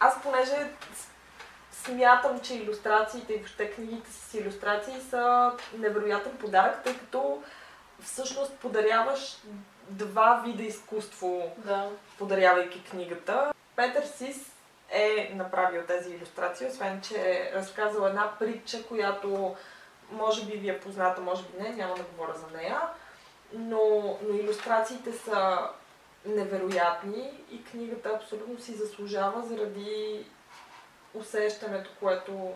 Аз 0.00 0.22
понеже 0.22 0.70
смятам, 1.86 2.40
че 2.40 2.54
иллюстрациите 2.54 3.32
и 3.32 3.36
въобще 3.36 3.70
книгите 3.70 4.12
с 4.12 4.34
иллюстрации 4.34 5.00
са 5.10 5.52
невероятен 5.78 6.32
подарък, 6.36 6.82
тъй 6.84 6.98
като 6.98 7.42
всъщност 8.02 8.52
подаряваш 8.52 9.36
два 9.90 10.42
вида 10.46 10.62
изкуство, 10.62 11.52
Да. 11.56 11.88
подарявайки 12.18 12.84
книгата. 12.84 13.52
Петър 13.76 14.04
Сис 14.04 14.52
е 14.90 15.32
направил 15.34 15.82
тези 15.82 16.14
иллюстрации, 16.14 16.66
освен 16.66 17.00
че 17.00 17.14
е 17.16 17.52
разказал 17.54 18.06
една 18.06 18.32
притча, 18.38 18.82
която 18.82 19.56
може 20.12 20.44
би 20.44 20.56
ви 20.56 20.68
е 20.68 20.80
позната, 20.80 21.20
може 21.20 21.42
би 21.42 21.62
не, 21.62 21.68
няма 21.68 21.94
да 21.94 22.02
говоря 22.02 22.34
за 22.34 22.56
нея, 22.56 22.80
но, 23.52 24.18
но 24.28 24.34
иллюстрациите 24.34 25.12
са 25.12 25.58
невероятни 26.26 27.30
и 27.50 27.64
книгата 27.64 28.08
абсолютно 28.08 28.60
си 28.60 28.74
заслужава 28.74 29.42
заради 29.42 30.24
усещането, 31.18 31.90
което 32.00 32.52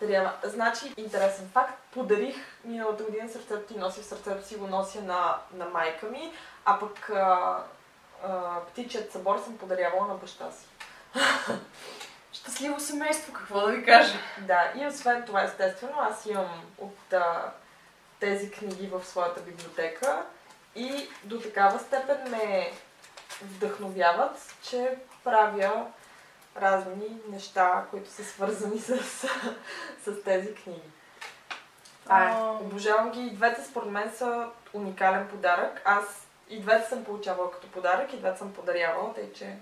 трябва. 0.00 0.32
Значи, 0.44 0.94
интересен 0.96 1.50
факт, 1.52 1.78
подарих 1.90 2.36
миналата 2.64 3.04
година 3.04 3.28
сърцето 3.28 3.74
ти 3.74 3.78
носи 3.78 4.00
в 4.00 4.04
сърцето 4.04 4.46
си 4.46 4.56
го 4.56 4.66
нося 4.66 5.02
на, 5.02 5.38
на 5.54 5.64
майка 5.64 6.06
ми, 6.06 6.32
а 6.64 6.78
пък 6.78 7.10
а, 7.10 7.58
а, 8.24 8.60
птичият 8.60 9.12
събор 9.12 9.38
съм 9.38 9.58
подарявала 9.58 10.06
на 10.06 10.14
баща 10.14 10.50
си. 10.50 10.66
Щастливо 12.32 12.80
семейство, 12.80 13.32
какво 13.32 13.60
да 13.60 13.72
ви 13.72 13.84
кажа? 13.84 14.18
Да, 14.38 14.72
и 14.76 14.86
освен 14.86 15.24
това, 15.26 15.42
естествено, 15.42 15.94
аз 16.00 16.26
имам 16.26 16.62
от 16.78 17.12
а, 17.12 17.52
тези 18.20 18.50
книги 18.50 18.86
в 18.86 19.04
своята 19.04 19.40
библиотека 19.40 20.22
и 20.74 21.08
до 21.24 21.40
такава 21.40 21.78
степен 21.78 22.30
ме 22.30 22.72
вдъхновяват, 23.42 24.54
че 24.62 24.96
правя 25.24 25.86
разни 26.60 27.16
неща, 27.28 27.84
които 27.90 28.10
са 28.10 28.24
свързани 28.24 28.78
с, 28.78 28.98
с 30.04 30.22
тези 30.24 30.54
книги. 30.54 30.80
А, 32.08 32.24
А, 32.24 32.50
обожавам 32.52 33.10
ги. 33.10 33.20
И 33.20 33.30
двете 33.34 33.64
според 33.64 33.88
мен 33.90 34.12
са 34.16 34.46
уникален 34.72 35.28
подарък. 35.28 35.82
Аз 35.84 36.26
и 36.48 36.60
двете 36.60 36.88
съм 36.88 37.04
получавала 37.04 37.50
като 37.50 37.70
подарък, 37.70 38.12
и 38.12 38.16
двете 38.16 38.38
съм 38.38 38.52
подарявала, 38.52 39.14
тъй 39.14 39.32
че 39.32 39.56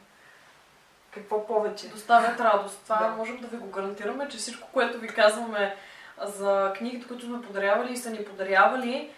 какво 1.11 1.47
повече? 1.47 1.89
доставят 1.89 2.41
радост. 2.41 2.81
Това 2.85 2.97
Да. 2.99 3.09
можем 3.09 3.37
да 3.41 3.47
ви 3.47 3.57
го 3.57 3.67
гарантираме, 3.67 4.29
че 4.29 4.37
всичко, 4.37 4.69
което 4.73 4.99
ви 4.99 5.09
казваме 5.09 5.77
за 6.23 6.73
книгите, 6.77 7.09
които 7.09 7.27
сме 7.27 7.43
подарявали 7.43 7.93
и 7.93 7.97
са 7.97 8.11
ни 8.11 8.25
подарявали, 8.25 9.11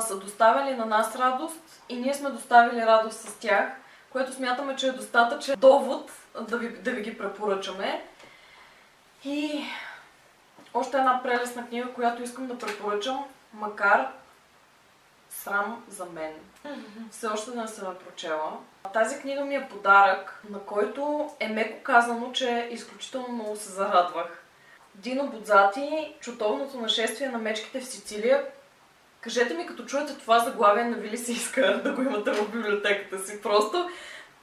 са 0.00 0.18
доставяли 0.18 0.74
на 0.76 0.84
нас 0.86 1.16
радост 1.16 1.82
и 1.88 1.96
ние 1.96 2.14
сме 2.14 2.30
доставили 2.30 2.86
радост 2.86 3.20
с 3.20 3.34
тях, 3.38 3.68
което 4.10 4.32
смятаме, 4.32 4.76
че 4.76 4.88
е 4.88 4.92
достатъчен 4.92 5.56
довод 5.58 6.10
да 6.40 6.58
ви, 6.58 6.68
да 6.68 6.90
ви 6.90 7.02
ги 7.02 7.18
препоръчаме. 7.18 8.04
И 9.24 9.64
още 10.74 10.96
една 10.96 11.22
прелесна 11.22 11.68
книга, 11.68 11.92
която 11.92 12.22
искам 12.22 12.46
да 12.46 12.58
препоръчам, 12.58 13.24
макар 13.52 14.08
срам 15.30 15.84
за 15.88 16.04
мен. 16.04 16.32
Все 17.10 17.26
още 17.26 17.50
не 17.50 17.68
съм 17.68 17.88
я 17.88 17.98
прочела. 17.98 18.58
Тази 18.92 19.20
книга 19.20 19.44
ми 19.44 19.54
е 19.54 19.68
подарък, 19.70 20.42
на 20.50 20.58
който 20.58 21.30
е 21.40 21.48
меко 21.48 21.82
казано, 21.82 22.32
че 22.32 22.68
изключително 22.70 23.28
много 23.28 23.56
се 23.56 23.68
зарадвах. 23.68 24.42
Дино 24.94 25.26
Будзати, 25.26 26.14
чутовното 26.20 26.80
нашествие 26.80 27.28
на 27.28 27.38
мечките 27.38 27.80
в 27.80 27.86
Сицилия. 27.86 28.44
Кажете 29.20 29.54
ми, 29.54 29.66
като 29.66 29.84
чуете 29.84 30.18
това 30.18 30.38
заглавие, 30.38 30.84
на 30.84 30.96
ви 30.96 31.10
ли 31.10 31.16
се 31.16 31.32
иска 31.32 31.80
да 31.84 31.92
го 31.92 32.02
имате 32.02 32.32
в 32.32 32.50
библиотеката 32.50 33.18
си? 33.18 33.42
Просто 33.42 33.88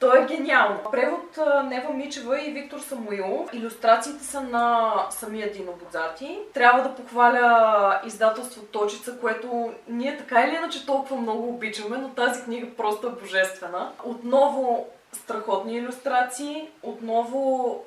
то 0.06 0.16
е 0.16 0.26
гениално. 0.26 0.80
Превод 0.92 1.38
Нева 1.66 1.90
Мичева 1.94 2.42
и 2.42 2.52
Виктор 2.52 2.80
Самуилов. 2.80 3.54
Иллюстрациите 3.54 4.24
са 4.24 4.42
на 4.42 4.94
самия 5.10 5.52
Дино 5.52 5.72
Будзати. 5.72 6.40
Трябва 6.54 6.82
да 6.82 6.96
похваля 6.96 8.02
издателство 8.06 8.62
Точица, 8.62 9.20
което 9.20 9.74
ние 9.88 10.18
така 10.18 10.42
или 10.42 10.56
иначе 10.56 10.86
толкова 10.86 11.16
много 11.16 11.50
обичаме, 11.50 11.98
но 11.98 12.10
тази 12.10 12.44
книга 12.44 12.68
просто 12.78 13.08
е 13.08 13.22
божествена. 13.22 13.92
Отново 14.04 14.88
страхотни 15.14 15.78
иллюстрации, 15.78 16.70
отново 16.84 17.84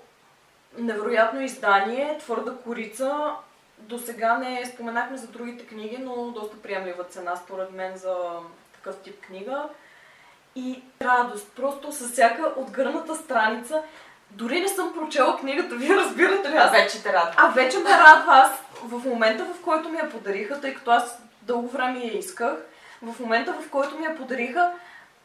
невероятно 0.78 1.40
издание, 1.40 2.18
твърда 2.18 2.52
корица. 2.64 3.32
До 3.78 3.98
сега 3.98 4.38
не 4.38 4.66
споменахме 4.66 5.16
за 5.16 5.26
другите 5.26 5.66
книги, 5.66 5.98
но 6.00 6.30
доста 6.30 6.56
приемлива 6.56 7.04
цена 7.04 7.36
според 7.36 7.72
мен 7.72 7.96
за 7.96 8.16
такъв 8.74 8.96
тип 8.96 9.20
книга 9.20 9.68
и 10.58 10.82
радост. 11.02 11.48
Просто 11.56 11.92
с 11.92 12.08
всяка 12.08 12.52
отгърната 12.56 13.14
страница. 13.14 13.82
Дори 14.30 14.60
не 14.60 14.68
съм 14.68 14.92
прочела 14.94 15.36
книгата, 15.36 15.74
вие 15.74 15.96
разбирате 15.96 16.50
ли? 16.50 16.56
Аз... 16.56 16.70
А 16.70 16.70
вече 16.70 17.02
те 17.02 17.12
радва. 17.12 17.34
А 17.36 17.48
вече 17.48 17.78
ме 17.78 17.90
радва. 17.90 18.32
Аз 18.32 18.50
в 18.84 19.08
момента, 19.08 19.44
в 19.44 19.60
който 19.64 19.88
ми 19.88 19.98
я 19.98 20.10
подариха, 20.10 20.60
тъй 20.60 20.74
като 20.74 20.90
аз 20.90 21.22
дълго 21.42 21.68
време 21.68 21.98
я 21.98 22.18
исках, 22.18 22.54
в 23.02 23.20
момента, 23.20 23.52
в 23.52 23.70
който 23.70 23.98
ми 23.98 24.04
я 24.04 24.16
подариха, 24.16 24.70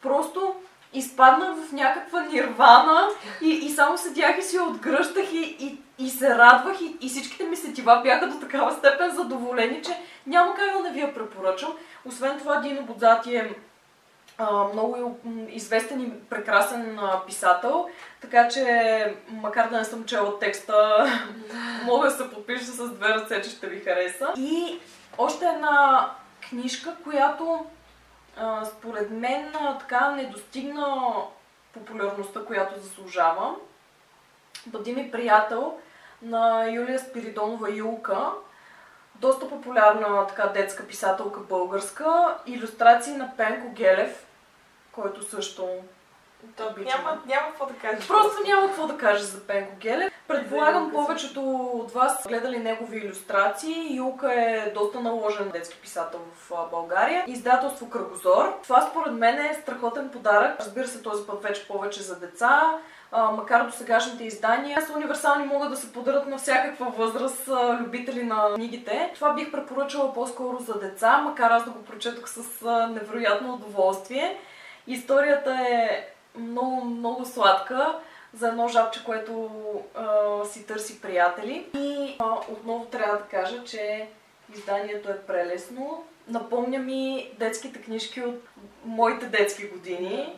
просто 0.02 0.54
изпаднах 0.92 1.56
в 1.56 1.72
някаква 1.72 2.22
нирвана 2.22 3.08
и, 3.42 3.48
и 3.48 3.70
само 3.70 3.98
седях 3.98 4.38
и 4.38 4.42
си 4.42 4.56
я 4.56 4.62
отгръщах 4.62 5.32
и, 5.32 5.56
и, 5.60 5.78
и 6.04 6.10
се 6.10 6.38
радвах 6.38 6.80
и, 6.80 6.96
и 7.00 7.08
всичките 7.08 7.44
ми 7.44 7.56
сетива 7.56 8.00
бяха 8.04 8.28
до 8.28 8.40
такава 8.40 8.72
степен 8.72 9.10
задоволени, 9.10 9.82
че 9.82 9.98
няма 10.26 10.54
как 10.54 10.72
да 10.72 10.80
не 10.80 10.90
ви 10.90 11.00
я 11.00 11.14
препоръчам. 11.14 11.72
Освен 12.04 12.38
това, 12.38 12.60
Дино 12.60 12.82
Бодзати 12.82 13.36
е 13.36 13.54
много 14.72 15.18
известен 15.48 16.00
и 16.00 16.20
прекрасен 16.30 16.98
писател, 17.26 17.88
така 18.20 18.48
че 18.48 19.16
макар 19.28 19.68
да 19.68 19.78
не 19.78 19.84
съм 19.84 20.04
чела 20.04 20.38
текста, 20.38 21.06
мога 21.84 22.08
да 22.08 22.10
се 22.10 22.30
подпиша 22.30 22.64
с 22.64 22.90
две 22.90 23.08
ръце, 23.08 23.42
че 23.42 23.50
ще 23.50 23.66
ви 23.66 23.80
хареса. 23.80 24.32
И 24.36 24.80
още 25.18 25.44
една 25.44 26.10
книжка, 26.48 26.96
която 27.04 27.66
според 28.64 29.10
мен 29.10 29.52
така 29.80 30.10
не 30.10 30.26
достигна 30.26 31.12
популярността, 31.72 32.44
която 32.44 32.80
заслужава. 32.80 33.54
Бъди 34.66 34.92
ми 34.92 35.10
приятел 35.10 35.78
на 36.22 36.68
Юлия 36.70 36.98
Спиридонова 36.98 37.70
Юлка. 37.70 38.30
Доста 39.14 39.48
популярна 39.48 40.26
така 40.26 40.46
детска 40.46 40.86
писателка 40.86 41.40
българска. 41.40 42.36
Иллюстрации 42.46 43.12
на 43.12 43.32
Пенко 43.36 43.72
Гелев, 43.72 44.23
който 44.94 45.22
също 45.22 45.68
то 46.56 46.64
няма, 46.78 47.22
няма 47.26 47.46
какво 47.48 47.66
да 47.66 47.74
кажа. 47.74 48.08
Просто 48.08 48.42
няма 48.46 48.66
какво 48.66 48.86
да 48.86 48.96
кажа 48.96 49.24
за 49.24 49.46
Пенко 49.46 49.76
Гелев. 49.76 50.12
Предполагам 50.28 50.90
повечето 50.92 51.40
от 51.74 51.92
вас 51.92 52.26
гледали 52.28 52.58
негови 52.58 52.98
иллюстрации. 52.98 53.96
Юлка 53.96 54.34
е 54.34 54.70
доста 54.74 55.00
наложен 55.00 55.50
детски 55.50 55.78
писател 55.82 56.20
в 56.34 56.70
България. 56.70 57.24
Издателство 57.26 57.90
Кръгозор. 57.90 58.58
Това 58.62 58.88
според 58.90 59.12
мен 59.12 59.38
е 59.38 59.58
страхотен 59.62 60.10
подарък. 60.10 60.60
Разбира 60.60 60.88
се, 60.88 61.02
този 61.02 61.26
път 61.26 61.42
вече 61.42 61.68
повече 61.68 62.02
за 62.02 62.20
деца. 62.20 62.78
А, 63.12 63.30
макар 63.30 63.66
до 63.66 63.72
сегашните 63.72 64.24
издания 64.24 64.82
са 64.82 64.92
универсални, 64.92 65.46
могат 65.46 65.70
да 65.70 65.76
се 65.76 65.92
подарят 65.92 66.26
на 66.26 66.38
всякаква 66.38 66.90
възраст 66.90 67.48
а, 67.48 67.78
любители 67.80 68.22
на 68.22 68.54
книгите. 68.54 69.10
Това 69.14 69.32
бих 69.32 69.52
препоръчала 69.52 70.14
по-скоро 70.14 70.58
за 70.58 70.78
деца, 70.78 71.18
макар 71.18 71.50
аз 71.50 71.64
да 71.64 71.70
го 71.70 71.84
прочетох 71.84 72.28
с 72.28 72.62
а, 72.66 72.86
невероятно 72.86 73.54
удоволствие. 73.54 74.38
Историята 74.86 75.52
е 75.70 76.06
много, 76.38 76.84
много 76.84 77.24
сладка 77.24 77.98
за 78.34 78.48
едно 78.48 78.68
жабче, 78.68 79.04
което 79.04 79.50
а, 79.94 80.44
си 80.44 80.66
търси 80.66 81.00
приятели. 81.00 81.66
И 81.74 82.16
а, 82.18 82.34
отново 82.52 82.84
трябва 82.84 83.16
да 83.16 83.24
кажа, 83.24 83.64
че 83.64 84.08
изданието 84.54 85.10
е 85.10 85.20
прелесно. 85.26 86.04
Напомня 86.28 86.78
ми 86.78 87.30
детските 87.38 87.82
книжки 87.82 88.20
от 88.20 88.42
моите 88.84 89.26
детски 89.26 89.66
години 89.66 90.36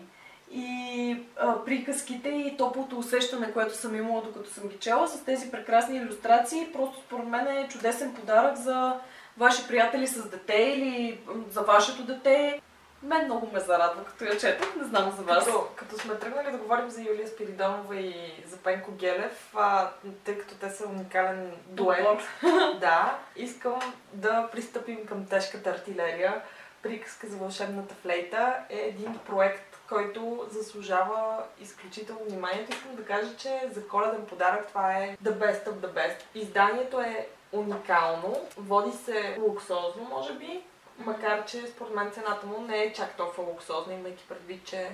и 0.52 1.16
а, 1.36 1.64
приказките 1.64 2.28
и 2.28 2.56
топлото 2.56 2.98
усещане, 2.98 3.52
което 3.52 3.74
съм 3.74 3.96
имала 3.96 4.22
докато 4.22 4.50
съм 4.50 4.68
ги 4.68 4.78
чела 4.78 5.08
с 5.08 5.24
тези 5.24 5.50
прекрасни 5.50 5.96
иллюстрации. 5.96 6.72
Просто 6.72 6.98
според 7.06 7.26
мен 7.26 7.46
е 7.46 7.68
чудесен 7.68 8.14
подарък 8.14 8.56
за 8.56 8.96
ваши 9.38 9.68
приятели 9.68 10.06
с 10.06 10.28
дете 10.28 10.74
или 10.76 11.20
за 11.50 11.60
вашето 11.60 12.02
дете. 12.02 12.60
Мен 13.06 13.24
много 13.24 13.50
ме 13.52 13.60
зарадва, 13.60 14.04
като 14.04 14.24
я 14.24 14.38
четох, 14.38 14.76
не 14.76 14.84
знам 14.84 15.14
за 15.16 15.22
вас. 15.22 15.44
Като, 15.44 15.68
като 15.76 15.98
сме 15.98 16.18
тръгнали 16.18 16.50
да 16.50 16.58
говорим 16.58 16.90
за 16.90 17.02
Юлия 17.02 17.28
Спиридонова 17.28 17.96
и 17.96 18.44
за 18.46 18.56
Пенко 18.56 18.92
Гелев, 18.92 19.52
а, 19.54 19.90
тъй 20.24 20.38
като 20.38 20.54
те 20.54 20.70
са 20.70 20.88
уникален 20.88 21.52
дует, 21.66 22.20
да, 22.80 23.18
искам 23.36 23.78
да 24.12 24.48
пристъпим 24.52 25.06
към 25.06 25.26
тежката 25.26 25.70
артилерия. 25.70 26.42
Приказка 26.82 27.26
за 27.26 27.36
вълшебната 27.36 27.94
флейта 27.94 28.54
е 28.70 28.78
един 28.78 29.18
проект, 29.26 29.78
който 29.88 30.46
заслужава 30.50 31.42
изключително 31.60 32.20
вниманието. 32.24 32.72
Искам 32.72 32.94
да 32.96 33.04
кажа, 33.04 33.36
че 33.36 33.60
за 33.72 33.88
коледен 33.88 34.26
подарък 34.26 34.66
това 34.68 34.92
е 34.92 35.16
the 35.24 35.32
best 35.32 35.64
of 35.66 35.72
the 35.72 35.88
best. 35.88 36.16
Изданието 36.34 37.00
е 37.00 37.28
уникално, 37.52 38.46
води 38.56 38.92
се 38.92 39.36
луксозно, 39.40 40.08
може 40.10 40.32
би, 40.32 40.62
Макар, 40.98 41.44
че 41.44 41.66
според 41.66 41.94
мен 41.94 42.10
цената 42.10 42.46
му 42.46 42.60
не 42.60 42.82
е 42.82 42.92
чак 42.92 43.16
толкова 43.16 43.42
луксозна, 43.42 43.94
имайки 43.94 44.24
предвид, 44.28 44.64
че 44.64 44.90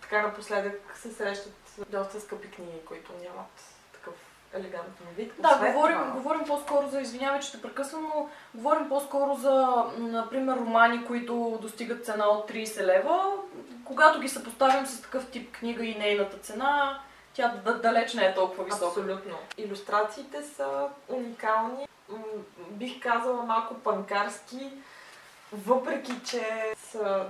така 0.00 0.22
напоследък 0.22 0.92
се 0.94 1.10
срещат 1.10 1.54
доста 1.88 2.20
скъпи 2.20 2.50
книги, 2.50 2.84
които 2.84 3.12
нямат 3.22 3.64
такъв 3.92 4.14
елегантен 4.52 5.06
вид. 5.16 5.32
Да, 5.38 5.72
говорим, 5.72 5.98
говорим 6.14 6.44
по-скоро 6.46 6.88
за, 6.88 7.00
извинявай, 7.00 7.40
че 7.40 7.52
те 7.52 7.62
прекъсвам, 7.62 8.02
но 8.02 8.28
говорим 8.54 8.88
по-скоро 8.88 9.34
за, 9.34 9.84
например, 9.98 10.56
романи, 10.56 11.06
които 11.06 11.58
достигат 11.62 12.04
цена 12.04 12.26
от 12.26 12.50
30 12.50 12.82
лева. 12.82 13.32
Когато 13.84 14.20
ги 14.20 14.28
съпоставим 14.28 14.86
с 14.86 15.02
такъв 15.02 15.30
тип 15.30 15.56
книга 15.56 15.84
и 15.84 15.98
нейната 15.98 16.38
цена, 16.38 17.00
тя 17.34 17.48
далеч 17.82 18.14
не 18.14 18.24
е 18.24 18.34
толкова 18.34 18.64
висока. 18.64 18.86
Абсолютно. 18.86 19.38
Иллюстрациите 19.58 20.42
са 20.42 20.88
уникални 21.08 21.88
бих 22.70 23.00
казала 23.00 23.42
малко 23.42 23.74
панкарски, 23.74 24.70
въпреки 25.52 26.12
че 26.24 26.74
са 26.90 27.26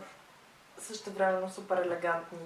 също 0.79 1.11
времено 1.11 1.51
супер 1.51 1.77
елегантни 1.77 2.39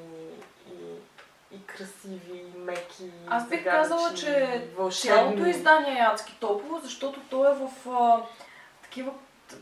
и, 0.67 1.57
и 1.57 1.67
красиви, 1.67 2.37
и 2.37 2.59
меки. 2.59 3.11
Аз 3.29 3.49
бих 3.49 3.65
казала, 3.65 4.15
че 4.15 4.65
вълшебни. 4.77 5.17
цялото 5.17 5.47
издание 5.47 5.99
е 5.99 6.07
адски 6.13 6.37
топло, 6.41 6.81
защото 6.83 7.21
то 7.31 7.51
е 7.51 7.55
в 7.55 7.91
а, 7.91 8.23
такива 8.83 9.13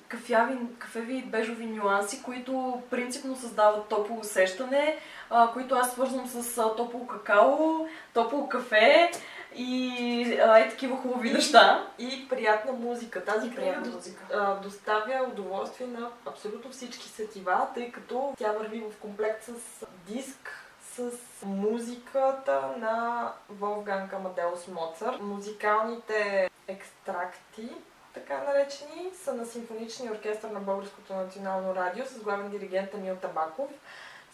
кафяви, 0.09 0.59
кафеви 0.79 1.17
и 1.17 1.23
бежови 1.23 1.67
нюанси, 1.67 2.23
които 2.23 2.83
принципно 2.91 3.37
създават 3.37 3.89
топло 3.89 4.19
усещане, 4.19 4.99
а, 5.31 5.53
които 5.53 5.75
аз 5.75 5.93
свързвам 5.93 6.27
с 6.29 6.59
а, 6.59 6.77
топло 6.77 7.07
какао, 7.07 7.87
топло 8.15 8.49
кафе 8.49 9.11
и 9.55 10.39
а, 10.47 10.59
е 10.59 10.69
такива 10.69 10.97
хубави 10.97 11.33
неща. 11.33 11.89
И 11.99 12.29
приятна 12.29 12.73
музика. 12.73 13.25
Тази 13.25 13.51
приятна 13.51 13.93
музика. 13.93 14.25
А, 14.35 14.55
доставя 14.55 15.27
удоволствие 15.33 15.87
на 15.87 16.11
абсолютно 16.27 16.71
всички 16.71 17.09
сетива, 17.09 17.67
тъй 17.75 17.93
като 17.93 18.35
тя 18.39 18.53
върви 18.53 18.81
в 18.81 19.01
комплект 19.01 19.45
с 19.45 19.87
диск, 20.07 20.65
с 20.95 21.11
музиката 21.45 22.75
на 22.79 23.29
Волфганг 23.49 24.13
Амадеус 24.13 24.69
Моцарт. 24.69 25.21
Музикалните 25.21 26.51
екстракти, 26.69 27.69
така 28.15 28.43
наречени, 28.43 29.11
са 29.25 29.35
на 29.35 29.47
симфоничния 29.47 30.13
оркестър 30.13 30.51
на 30.51 30.61
Българското 30.61 31.15
национално 31.15 31.75
радио 31.75 32.07
с 32.07 32.19
главен 32.19 32.51
диригент 32.51 32.95
Емил 32.95 33.17
Табаков, 33.17 33.71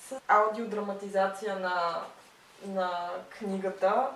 с 0.00 0.20
аудиодраматизация 0.29 1.57
на, 1.57 2.00
на 2.66 3.11
книгата 3.38 4.09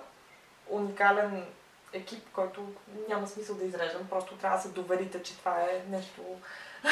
уникален 0.69 1.45
екип, 1.93 2.29
който 2.33 2.73
няма 3.09 3.27
смисъл 3.27 3.55
да 3.55 3.65
изреждам. 3.65 4.07
Просто 4.09 4.35
трябва 4.35 4.57
да 4.57 4.63
се 4.63 4.69
доверите, 4.69 5.23
че 5.23 5.37
това 5.37 5.61
е 5.61 5.83
нещо, 5.89 6.21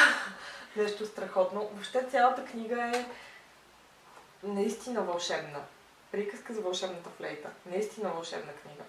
нещо 0.75 1.05
страхотно. 1.05 1.69
Въобще 1.73 2.05
цялата 2.11 2.45
книга 2.45 2.83
е 2.83 3.05
наистина 4.43 5.01
вълшебна. 5.01 5.59
Приказка 6.11 6.53
за 6.53 6.61
вълшебната 6.61 7.09
флейта. 7.09 7.49
Наистина 7.65 8.09
вълшебна 8.09 8.53
книга. 8.53 8.83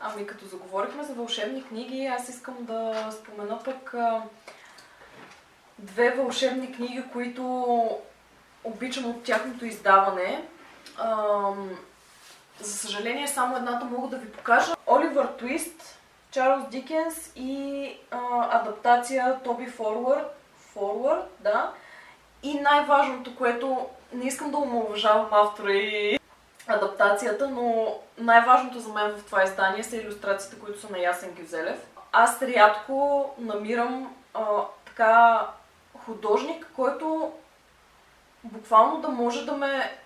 Ами 0.00 0.26
като 0.26 0.46
заговорихме 0.46 1.04
за 1.04 1.14
вълшебни 1.14 1.64
книги, 1.64 2.06
аз 2.06 2.28
искам 2.28 2.56
да 2.60 3.10
спомена 3.12 3.62
пък 3.64 3.94
две 5.78 6.10
вълшебни 6.10 6.72
книги, 6.72 7.04
които 7.12 7.42
обичам 8.64 9.10
от 9.10 9.22
тяхното 9.22 9.64
издаване. 9.64 10.48
За 12.60 12.72
съжаление, 12.72 13.28
само 13.28 13.56
едната 13.56 13.84
мога 13.84 14.08
да 14.08 14.16
ви 14.16 14.32
покажа. 14.32 14.74
Оливър 14.86 15.26
Твист, 15.26 15.98
Чарлз 16.30 16.68
Дикенс 16.68 17.32
и 17.36 17.92
а, 18.10 18.18
адаптация 18.60 19.40
Тоби 19.44 19.66
Форвард. 19.66 20.36
Форвард, 20.58 21.36
да. 21.40 21.72
И 22.42 22.60
най-важното, 22.60 23.36
което 23.36 23.86
не 24.12 24.26
искам 24.26 24.50
да 24.50 24.56
омалважавам 24.56 25.28
автора 25.30 25.72
и 25.72 26.18
адаптацията, 26.68 27.48
но 27.48 27.94
най-важното 28.18 28.80
за 28.80 28.92
мен 28.92 29.12
в 29.12 29.24
това 29.24 29.44
издание 29.44 29.84
са 29.84 29.96
иллюстрациите, 29.96 30.60
които 30.60 30.80
са 30.80 30.92
на 30.92 30.98
Ясен 30.98 31.34
Гюзелев. 31.40 31.86
Аз 32.12 32.42
рядко 32.42 33.30
намирам 33.38 34.16
а, 34.34 34.44
така 34.86 35.46
художник, 36.04 36.66
който 36.76 37.32
буквално 38.44 39.00
да 39.00 39.08
може 39.08 39.46
да 39.46 39.52
ме 39.52 39.98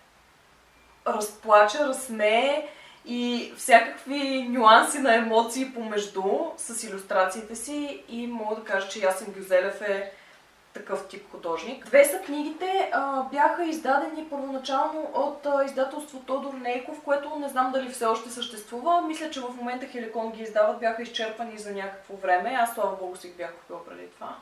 разплаче, 1.06 1.78
разсмее 1.78 2.68
и 3.04 3.52
всякакви 3.56 4.48
нюанси 4.48 4.98
на 4.98 5.14
емоции 5.14 5.74
помежду 5.74 6.24
с 6.56 6.84
иллюстрациите 6.84 7.56
си 7.56 8.04
и 8.08 8.26
мога 8.26 8.56
да 8.56 8.64
кажа, 8.64 8.88
че 8.88 8.98
Ясен 8.98 9.32
Гюзелев 9.32 9.82
е 9.82 10.12
такъв 10.72 11.08
тип 11.08 11.30
художник. 11.30 11.84
Две 11.84 12.04
са 12.04 12.18
книгите, 12.18 12.90
а, 12.92 13.22
бяха 13.22 13.64
издадени 13.64 14.26
първоначално 14.30 15.10
от 15.14 15.46
а, 15.46 15.64
издателство 15.64 16.18
Тодор 16.18 16.54
Нейков, 16.54 17.00
което 17.04 17.38
не 17.38 17.48
знам 17.48 17.72
дали 17.72 17.88
все 17.88 18.04
още 18.04 18.30
съществува. 18.30 19.02
Мисля, 19.02 19.30
че 19.30 19.40
в 19.40 19.56
момента 19.56 19.86
Хеликон 19.86 20.32
ги 20.32 20.42
издават, 20.42 20.80
бяха 20.80 21.02
изчерпани 21.02 21.58
за 21.58 21.72
някакво 21.72 22.16
време. 22.16 22.56
Аз, 22.60 22.74
слава 22.74 22.96
богу, 22.96 23.16
си 23.16 23.32
бях 23.36 23.54
купила 23.54 23.84
преди 23.84 24.06
това. 24.06 24.36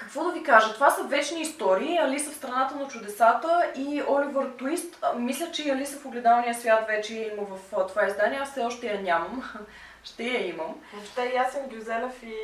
Какво 0.00 0.24
да 0.24 0.32
ви 0.32 0.42
кажа? 0.42 0.74
Това 0.74 0.90
са 0.90 1.02
вечни 1.02 1.40
истории. 1.40 1.98
Алиса 1.98 2.30
в 2.30 2.34
страната 2.34 2.74
на 2.74 2.88
чудесата 2.88 3.72
и 3.76 4.02
Оливър 4.08 4.50
Твист. 4.58 5.04
Мисля, 5.16 5.50
че 5.52 5.62
и 5.62 5.70
Алиса 5.70 5.98
в 5.98 6.06
огледалния 6.06 6.54
свят 6.54 6.86
вече 6.86 7.14
има 7.14 7.46
в 7.46 7.88
това 7.88 8.06
издание. 8.06 8.38
Аз 8.38 8.50
все 8.50 8.60
още 8.64 8.86
я 8.86 9.00
нямам. 9.02 9.42
Ще 10.04 10.22
я 10.22 10.46
имам. 10.48 10.74
Въобще 10.94 11.32
Ясен 11.34 11.68
Гюзелев 11.68 12.22
и 12.22 12.34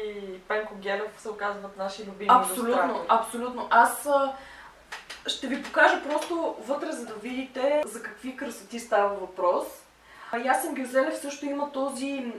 Пенко 0.48 0.74
Гелев 0.74 1.10
се 1.18 1.28
оказват 1.28 1.76
наши 1.76 2.02
любими 2.04 2.30
Абсолютно, 2.32 2.68
илюстратори. 2.68 3.06
абсолютно. 3.08 3.66
Аз 3.70 4.08
ще 5.26 5.46
ви 5.46 5.62
покажа 5.62 6.02
просто 6.08 6.56
вътре, 6.66 6.92
за 6.92 7.06
да 7.06 7.14
видите 7.14 7.82
за 7.86 8.02
какви 8.02 8.36
красоти 8.36 8.80
става 8.80 9.08
въпрос. 9.08 9.64
Ясен 10.44 10.74
Гюзелев 10.74 11.18
също 11.18 11.46
има 11.46 11.72
този 11.72 12.32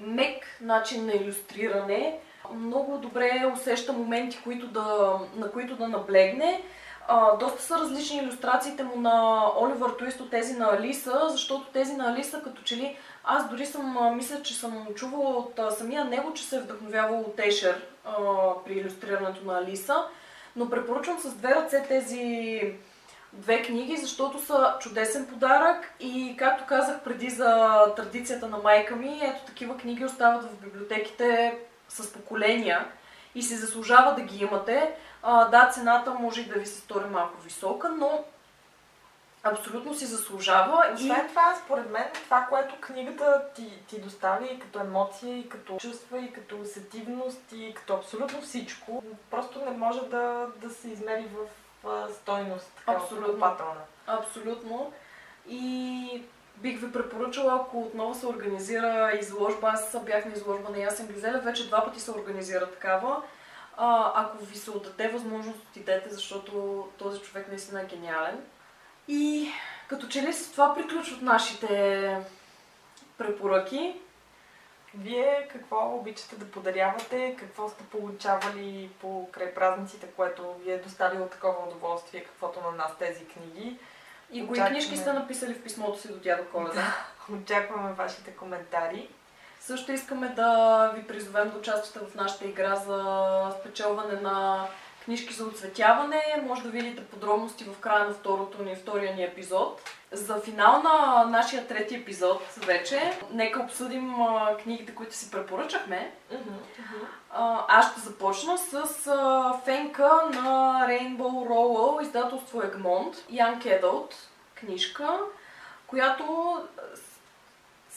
мек 0.00 0.44
начин 0.60 1.06
на 1.06 1.12
иллюстриране. 1.12 2.18
Много 2.54 2.98
добре 2.98 3.52
усеща 3.54 3.92
моменти, 3.92 4.40
които 4.44 4.66
да, 4.66 5.18
на 5.36 5.50
които 5.50 5.76
да 5.76 5.88
наблегне. 5.88 6.62
А, 7.08 7.36
доста 7.36 7.62
са 7.62 7.78
различни 7.78 8.18
иллюстрациите 8.18 8.82
му 8.82 8.96
на 8.96 9.46
Оливър 9.60 9.90
Туист 9.90 10.20
от 10.20 10.30
тези 10.30 10.52
на 10.52 10.74
Алиса, 10.74 11.20
защото 11.28 11.66
тези 11.72 11.92
на 11.92 12.12
Алиса 12.12 12.42
като 12.42 12.62
че 12.62 12.76
ли 12.76 12.96
аз 13.24 13.50
дори 13.50 13.66
съм, 13.66 14.16
мисля, 14.16 14.42
че 14.42 14.54
съм 14.54 14.86
чувала 14.94 15.30
от 15.30 15.60
самия 15.78 16.04
него, 16.04 16.34
че 16.34 16.44
се 16.44 16.56
е 16.56 16.60
вдъхновявал 16.60 17.20
от 17.20 17.40
Ешер 17.40 17.86
а, 18.04 18.12
при 18.64 18.72
иллюстрирането 18.72 19.44
на 19.44 19.58
Алиса. 19.58 19.96
Но 20.56 20.70
препоръчвам 20.70 21.18
с 21.18 21.34
две 21.34 21.54
ръце 21.54 21.84
тези 21.88 22.60
две 23.32 23.62
книги, 23.62 23.96
защото 23.96 24.40
са 24.40 24.74
чудесен 24.80 25.26
подарък 25.26 25.94
и 26.00 26.34
както 26.38 26.64
казах 26.66 27.00
преди 27.00 27.30
за 27.30 27.82
традицията 27.96 28.48
на 28.48 28.58
майка 28.58 28.96
ми, 28.96 29.20
ето 29.22 29.44
такива 29.46 29.76
книги 29.76 30.04
остават 30.04 30.44
в 30.44 30.60
библиотеките 30.60 31.58
с 31.92 32.12
поколения 32.12 32.86
и 33.34 33.42
се 33.42 33.56
заслужава 33.56 34.14
да 34.14 34.20
ги 34.20 34.44
имате. 34.44 34.94
А, 35.22 35.44
да, 35.48 35.70
цената 35.70 36.10
може 36.10 36.40
и 36.40 36.44
да 36.44 36.54
ви 36.54 36.66
се 36.66 36.80
стори 36.80 37.04
малко 37.04 37.40
висока, 37.40 37.88
но 37.88 38.24
абсолютно 39.42 39.94
си 39.94 40.06
заслужава. 40.06 40.86
И... 40.90 40.94
Освен 40.94 41.28
това, 41.28 41.54
според 41.64 41.90
мен, 41.90 42.04
това, 42.24 42.46
което 42.50 42.74
книгата 42.80 43.42
ти, 43.54 43.72
ти 43.88 44.00
достави 44.00 44.46
и 44.46 44.58
като 44.58 44.80
емоция, 44.80 45.38
и 45.38 45.48
като 45.48 45.76
чувства, 45.76 46.18
и 46.18 46.32
като 46.32 46.60
усетивност, 46.60 47.42
и 47.52 47.74
като 47.74 47.94
абсолютно 47.94 48.42
всичко, 48.42 49.02
просто 49.30 49.64
не 49.64 49.70
може 49.70 50.00
да, 50.00 50.46
да 50.56 50.70
се 50.70 50.88
измери 50.88 51.26
в 51.34 52.08
стойност. 52.12 52.72
Така, 52.76 52.92
Абсолютно. 52.92 53.38
Абсолютно. 54.06 54.92
И 55.48 56.22
бих 56.62 56.80
ви 56.80 56.92
препоръчала, 56.92 57.54
ако 57.54 57.82
отново 57.82 58.14
се 58.14 58.26
организира 58.26 59.12
изложба, 59.20 59.68
аз 59.68 60.04
бях 60.04 60.24
на 60.24 60.32
изложба 60.32 60.70
на 60.70 60.78
Ясен 60.78 61.06
Гюзелев, 61.06 61.44
вече 61.44 61.66
два 61.66 61.84
пъти 61.84 62.00
се 62.00 62.10
организира 62.10 62.70
такава. 62.70 63.22
А, 63.76 64.12
ако 64.14 64.44
ви 64.44 64.56
се 64.56 64.70
отдаде 64.70 65.08
възможност, 65.08 65.58
отидете, 65.70 66.10
защото 66.10 66.88
този 66.98 67.20
човек 67.20 67.48
наистина 67.48 67.82
е 67.82 67.86
гениален. 67.86 68.40
И 69.08 69.50
като 69.88 70.08
че 70.08 70.22
ли 70.22 70.32
с 70.32 70.52
това 70.52 70.74
приключват 70.74 71.22
нашите 71.22 72.16
препоръки. 73.18 74.00
Вие 74.94 75.48
какво 75.52 75.96
обичате 75.96 76.36
да 76.36 76.50
подарявате? 76.50 77.36
Какво 77.38 77.68
сте 77.68 77.84
получавали 77.84 78.90
по 79.00 79.28
край 79.32 79.54
празниците, 79.54 80.06
което 80.06 80.54
ви 80.54 80.72
е 80.72 80.78
доставило 80.78 81.26
такова 81.26 81.66
удоволствие, 81.66 82.24
каквото 82.24 82.60
на 82.60 82.70
нас 82.70 82.98
тези 82.98 83.24
книги? 83.24 83.78
И 84.32 84.46
кои 84.46 84.52
Очакваме. 84.52 84.70
книжки 84.70 84.96
сте 84.96 85.12
написали 85.12 85.54
в 85.54 85.62
писмото 85.62 86.00
си 86.00 86.08
до 86.08 86.18
дядо 86.18 86.44
Коледа? 86.52 86.96
Очакваме 87.42 87.92
вашите 87.92 88.30
коментари. 88.30 89.08
Също 89.60 89.92
искаме 89.92 90.28
да 90.28 90.92
ви 90.96 91.06
призовем 91.06 91.50
да 91.50 91.58
участвате 91.58 92.06
в 92.06 92.14
нашата 92.14 92.44
игра 92.44 92.76
за 92.76 93.54
спечелване 93.60 94.20
на 94.20 94.66
книжки 95.04 95.34
за 95.34 95.46
оцветяване. 95.46 96.22
Може 96.46 96.62
да 96.62 96.68
видите 96.68 97.04
подробности 97.04 97.64
в 97.64 97.78
края 97.78 98.04
на 98.04 98.14
второто 98.14 98.62
ни, 98.62 98.76
втория 98.76 99.14
ни 99.14 99.24
епизод. 99.24 99.80
За 100.12 100.40
финал 100.40 100.82
на 100.82 101.24
нашия 101.24 101.66
трети 101.66 101.94
епизод 101.94 102.42
вече, 102.56 103.18
нека 103.32 103.62
обсъдим 103.62 104.22
а, 104.22 104.56
книгите, 104.62 104.94
които 104.94 105.16
си 105.16 105.30
препоръчахме. 105.30 106.14
А, 107.30 107.64
аз 107.68 107.92
ще 107.92 108.00
започна 108.00 108.58
с 108.58 109.06
а, 109.06 109.54
фенка 109.64 110.10
на 110.34 110.86
Rainbow 110.88 111.48
Rowell, 111.48 112.02
издателство 112.02 112.62
Egmont, 112.62 113.14
Young 113.30 113.82
Adult 113.82 114.14
книжка, 114.54 115.18
която 115.86 116.56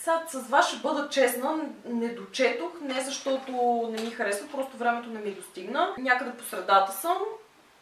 сега 0.06 0.24
с 0.28 0.50
вас 0.50 0.68
ще 0.68 0.78
бъда 0.78 1.10
честна, 1.10 1.56
не 1.86 2.08
дочетох, 2.08 2.72
не 2.82 3.02
защото 3.02 3.52
не 3.92 4.04
ми 4.04 4.12
харесва, 4.12 4.48
просто 4.48 4.78
времето 4.78 5.10
не 5.10 5.20
ми 5.20 5.32
достигна. 5.32 5.94
Някъде 5.98 6.32
по 6.32 6.44
средата 6.44 6.92
съм 6.92 7.18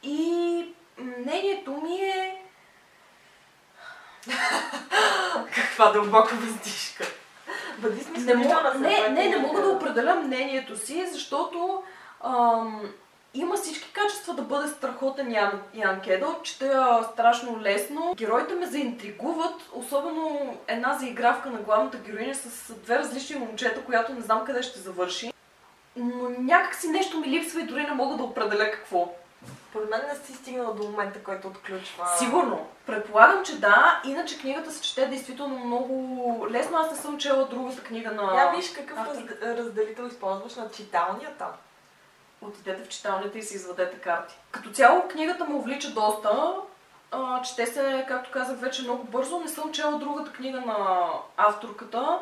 и 0.03 0.73
мнението 0.97 1.71
ми 1.71 1.95
е... 1.95 2.41
Каква 5.55 5.91
дълбока 5.91 6.35
въздишка. 6.35 7.03
Бъди 7.77 7.95
Не, 7.95 8.03
снисходителна, 8.03 8.73
мога, 8.73 8.79
не, 8.79 9.09
не, 9.09 9.29
не 9.29 9.37
мога 9.37 9.61
да 9.61 9.69
определя 9.69 10.15
мнението 10.15 10.77
си, 10.77 11.07
защото 11.11 11.83
ам, 12.23 12.81
има 13.33 13.55
всички 13.55 13.93
качества 13.93 14.33
да 14.33 14.41
бъде 14.41 14.67
страхотен 14.67 15.31
Ян, 15.31 15.61
Ян 15.73 16.01
Кедъл, 16.01 16.41
чета 16.43 17.09
страшно 17.13 17.61
лесно. 17.61 18.13
Героите 18.15 18.55
ме 18.55 18.65
заинтригуват, 18.65 19.61
особено 19.73 20.57
една 20.67 20.93
заигравка 20.93 21.49
на 21.49 21.59
главната 21.59 21.97
героиня 21.97 22.35
с 22.35 22.73
две 22.73 22.99
различни 22.99 23.35
момчета, 23.35 23.83
която 23.85 24.13
не 24.13 24.21
знам 24.21 24.45
къде 24.45 24.63
ще 24.63 24.79
завърши. 24.79 25.33
Но 25.95 26.29
някак 26.29 26.75
си 26.75 26.87
нещо 26.87 27.19
ми 27.19 27.27
липсва 27.27 27.61
и 27.61 27.65
дори 27.65 27.83
не 27.83 27.91
мога 27.91 28.17
да 28.17 28.23
определя 28.23 28.71
какво. 28.71 29.13
Според 29.69 29.89
мен 29.89 30.01
не 30.07 30.25
си 30.25 30.33
стигнала 30.33 30.73
до 30.73 30.83
момента, 30.83 31.23
който 31.23 31.47
отключва. 31.47 32.07
Сигурно. 32.17 32.67
Предполагам, 32.85 33.45
че 33.45 33.59
да. 33.59 34.01
Иначе 34.05 34.39
книгата 34.39 34.71
се 34.71 34.81
чете 34.81 35.07
действително 35.07 35.65
много 35.65 36.47
лесно. 36.51 36.77
Аз 36.77 36.91
не 36.91 36.97
съм 36.97 37.17
чела 37.17 37.47
другата 37.47 37.83
книга 37.83 38.11
на... 38.11 38.37
Я 38.37 38.51
виж 38.55 38.73
какъв 38.73 38.97
раз, 38.97 39.17
разделител 39.43 40.03
използваш 40.03 40.55
на 40.55 40.71
читалнията. 40.71 41.45
Отидете 42.47 42.83
в 42.83 42.89
читалнята 42.89 43.37
и 43.37 43.43
си 43.43 43.55
извадете 43.55 43.97
карти. 43.97 44.35
Като 44.51 44.71
цяло 44.71 45.07
книгата 45.07 45.45
му 45.45 45.57
увлича 45.57 45.91
доста. 45.91 46.55
А, 47.11 47.41
чете 47.41 47.65
се, 47.65 48.05
както 48.07 48.31
казах 48.31 48.59
вече, 48.59 48.81
много 48.81 49.03
бързо. 49.03 49.39
Не 49.39 49.47
съм 49.47 49.71
чела 49.71 49.97
другата 49.97 50.31
книга 50.31 50.61
на 50.61 51.09
авторката, 51.37 52.19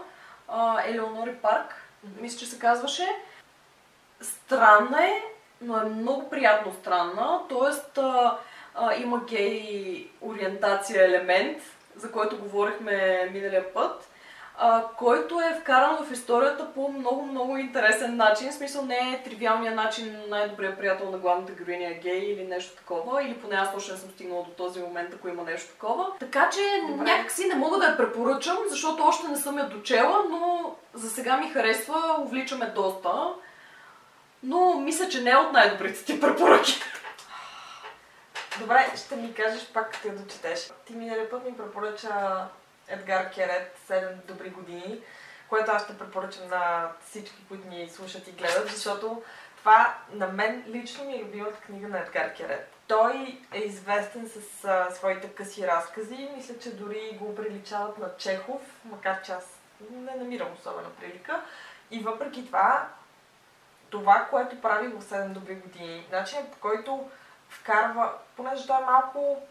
а, 0.47 0.83
Елеонори 0.85 1.35
Парк, 1.35 1.75
мисля, 2.19 2.39
че 2.39 2.45
се 2.45 2.59
казваше. 2.59 3.07
Странна 4.21 5.05
е, 5.05 5.23
но 5.61 5.77
е 5.77 5.83
много 5.83 6.29
приятно 6.29 6.73
странна. 6.73 7.39
Тоест, 7.49 7.97
а, 7.97 8.37
а, 8.75 8.95
има 8.95 9.25
гей 9.25 10.11
ориентация 10.21 11.05
елемент, 11.05 11.63
за 11.95 12.11
който 12.11 12.37
говорихме 12.37 13.29
миналия 13.33 13.73
път. 13.73 14.09
А, 14.63 14.83
който 14.97 15.39
е 15.39 15.59
вкаран 15.61 16.05
в 16.05 16.11
историята 16.11 16.73
по 16.73 16.87
много, 16.87 17.25
много 17.25 17.57
интересен 17.57 18.15
начин. 18.15 18.51
В 18.51 18.53
смисъл 18.53 18.85
не 18.85 18.95
е 18.95 19.23
тривиалният 19.23 19.75
начин 19.75 20.23
най-добрият 20.29 20.77
приятел 20.77 21.11
на 21.11 21.17
главната 21.17 21.51
героиня 21.53 21.89
е 21.89 21.93
гей 21.93 22.19
или 22.19 22.47
нещо 22.47 22.75
такова, 22.75 23.23
или 23.23 23.37
поне 23.37 23.55
аз 23.55 23.73
точно 23.73 23.93
не 23.93 23.99
съм 23.99 24.09
стигнала 24.09 24.43
до 24.43 24.49
този 24.49 24.79
момент, 24.79 25.13
ако 25.13 25.27
има 25.27 25.43
нещо 25.43 25.71
такова. 25.71 26.07
Така 26.19 26.49
че 26.49 26.59
Добре. 26.87 27.03
някакси 27.03 27.47
не 27.47 27.55
мога 27.55 27.77
да 27.77 27.85
я 27.85 27.97
препоръчам, 27.97 28.57
защото 28.69 29.03
още 29.03 29.27
не 29.27 29.37
съм 29.37 29.57
я 29.57 29.69
дочела, 29.69 30.23
но 30.29 30.75
за 30.93 31.09
сега 31.09 31.37
ми 31.37 31.49
харесва, 31.49 32.15
увличаме 32.19 32.65
доста. 32.65 33.33
Но 34.43 34.79
мисля, 34.79 35.09
че 35.09 35.21
не 35.21 35.29
е 35.29 35.35
от 35.37 35.51
най-добрите 35.51 36.05
ти 36.05 36.21
препоръки. 36.21 36.81
Добре, 38.59 38.91
ще 38.95 39.15
ми 39.15 39.33
кажеш 39.33 39.65
пак 39.73 39.91
като 39.91 40.07
я 40.07 40.15
дочетеш. 40.15 40.71
Ти 40.85 40.93
миналия 40.93 41.29
път 41.29 41.45
ми 41.45 41.57
препоръча 41.57 42.09
Едгар 42.91 43.31
Керет 43.31 43.79
7 43.89 44.13
добри 44.13 44.49
години, 44.49 45.01
което 45.49 45.71
аз 45.71 45.83
ще 45.83 45.97
препоръчам 45.97 46.47
на 46.47 46.91
всички, 47.05 47.45
които 47.47 47.67
ни 47.67 47.89
слушат 47.89 48.27
и 48.27 48.31
гледат, 48.31 48.69
защото 48.69 49.23
това 49.57 49.95
на 50.11 50.27
мен 50.27 50.63
лично 50.67 51.03
ми 51.03 51.15
е 51.15 51.23
любимата 51.23 51.57
книга 51.57 51.87
на 51.87 51.99
Едгар 51.99 52.33
Керет. 52.33 52.73
Той 52.87 53.39
е 53.53 53.59
известен 53.59 54.29
с 54.29 54.65
а, 54.65 54.91
своите 54.91 55.27
къси 55.29 55.67
разкази. 55.67 56.29
Мисля, 56.35 56.59
че 56.59 56.75
дори 56.75 57.17
го 57.19 57.35
приличават 57.35 57.97
на 57.97 58.09
Чехов, 58.17 58.61
макар 58.85 59.21
че 59.21 59.31
аз 59.31 59.59
не 59.91 60.15
намирам 60.15 60.53
особена 60.53 60.89
прилика. 60.89 61.41
И 61.91 61.99
въпреки 61.99 62.45
това, 62.45 62.87
това, 63.89 64.27
което 64.29 64.61
прави 64.61 64.87
в 64.87 65.01
7 65.01 65.27
добри 65.27 65.55
години, 65.55 66.07
начинът 66.11 66.51
по 66.51 66.59
който 66.59 67.09
вкарва, 67.49 68.13
понеже 68.37 68.67
той 68.67 68.81
е 68.81 68.85
малко... 68.85 69.47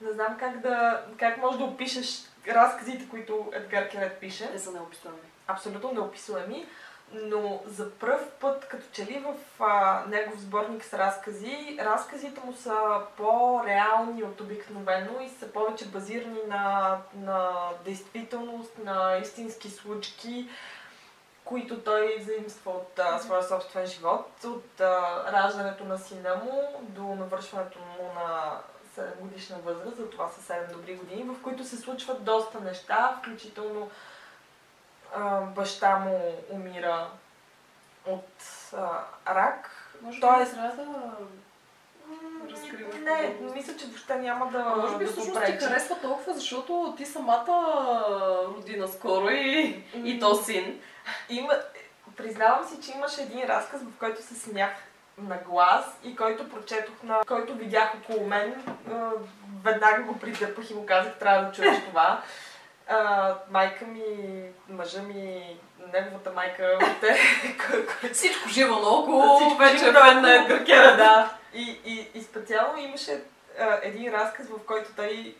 Не 0.00 0.12
знам 0.12 0.36
как 0.38 0.60
да... 0.60 1.04
как 1.18 1.38
може 1.38 1.58
да 1.58 1.64
опишеш 1.64 2.22
разказите, 2.48 3.08
които 3.08 3.50
Едгар 3.52 3.88
Керет 3.88 4.20
пише. 4.20 4.52
Те 4.52 4.58
са 4.58 4.72
неописуеми. 4.72 5.18
Абсолютно 5.46 5.92
неописуеми. 5.92 6.66
Но 7.12 7.62
за 7.66 7.90
пръв 7.90 8.30
път, 8.40 8.68
като 8.68 8.84
че 8.92 9.06
ли 9.06 9.24
в 9.26 9.64
а, 9.64 10.04
негов 10.08 10.40
сборник 10.40 10.84
с 10.84 10.94
разкази, 10.94 11.78
разказите 11.80 12.40
му 12.44 12.52
са 12.52 13.00
по-реални 13.16 14.22
от 14.22 14.40
обикновено 14.40 15.20
и 15.20 15.28
са 15.28 15.52
повече 15.52 15.86
базирани 15.88 16.40
на, 16.48 16.96
на 17.14 17.50
действителност, 17.84 18.78
на 18.84 19.18
истински 19.22 19.70
случки, 19.70 20.48
които 21.44 21.80
той 21.80 22.20
заимства 22.20 22.70
от 22.70 22.98
а, 22.98 23.18
своя 23.18 23.42
собствен 23.42 23.86
живот, 23.86 24.44
от 24.44 24.80
а, 24.80 25.24
раждането 25.32 25.84
на 25.84 25.98
сина 25.98 26.34
му 26.44 26.82
до 26.82 27.02
навършването 27.02 27.78
му 27.78 28.12
на 28.14 28.58
7 28.98 29.16
годишна 29.20 29.56
възраст, 29.58 29.96
за 29.96 30.10
това 30.10 30.28
са 30.28 30.52
7 30.54 30.72
добри 30.72 30.94
години, 30.94 31.22
в 31.22 31.42
които 31.42 31.64
се 31.64 31.76
случват 31.76 32.24
доста 32.24 32.60
неща, 32.60 33.16
включително 33.18 33.90
а, 35.16 35.40
баща 35.40 35.96
му 35.96 36.34
умира 36.50 37.10
от 38.06 38.28
а, 38.76 39.04
рак. 39.34 39.70
Може 40.02 40.20
Той 40.20 40.36
би 40.36 40.50
е- 40.50 40.52
трябва 40.52 40.76
да... 40.76 40.82
М, 42.06 42.50
Разкриваш 42.50 42.94
Не, 42.94 43.26
подробности. 43.26 43.58
мисля, 43.58 43.76
че 43.76 43.86
въобще 43.86 44.16
няма 44.16 44.50
да, 44.50 44.58
А 44.58 44.76
може 44.76 44.96
би 44.98 45.04
да 45.04 45.10
всъщност 45.12 45.44
ти 45.44 45.52
харесва 45.52 45.96
толкова, 46.02 46.34
защото 46.34 46.94
ти 46.96 47.06
самата 47.06 47.46
роди 48.56 48.76
наскоро 48.76 49.28
и, 49.30 49.84
и 49.94 50.20
то 50.20 50.34
син. 50.34 50.80
Има, 51.28 51.54
признавам 52.16 52.68
си, 52.68 52.82
че 52.82 52.92
имаше 52.96 53.22
един 53.22 53.44
разказ, 53.44 53.82
в 53.82 53.98
който 53.98 54.22
се 54.22 54.34
смях 54.34 54.70
на 55.20 55.36
глас 55.36 55.84
и 56.04 56.16
който 56.16 56.48
прочетох 56.48 57.02
на 57.02 57.20
който 57.26 57.54
видях 57.54 57.94
около 57.94 58.26
мен. 58.26 58.64
Веднага 59.64 60.02
го 60.02 60.18
придърпах 60.18 60.70
и 60.70 60.74
му 60.74 60.86
казах, 60.86 61.18
трябва 61.18 61.46
да 61.46 61.52
чуеш 61.52 61.84
това. 61.88 62.22
А, 62.88 63.34
майка 63.50 63.84
ми, 63.84 64.04
мъжа 64.68 65.02
ми, 65.02 65.56
неговата 65.92 66.32
майка, 66.32 66.78
те, 67.00 67.18
Всичко 68.12 68.48
живо 68.48 68.80
наоколо, 68.80 69.38
Всичко 69.38 69.58
вече 69.58 69.88
е 69.88 69.92
фен 69.92 69.92
на 69.92 70.20
наоколо. 70.20 70.56
Едгар 70.56 70.64
Кера, 70.64 70.96
да. 70.96 71.34
И, 71.54 71.80
и, 71.84 72.10
и 72.14 72.22
специално 72.22 72.78
имаше 72.78 73.20
а, 73.60 73.78
един 73.82 74.12
разказ, 74.12 74.46
в 74.48 74.66
който 74.66 74.90
той 74.96 75.34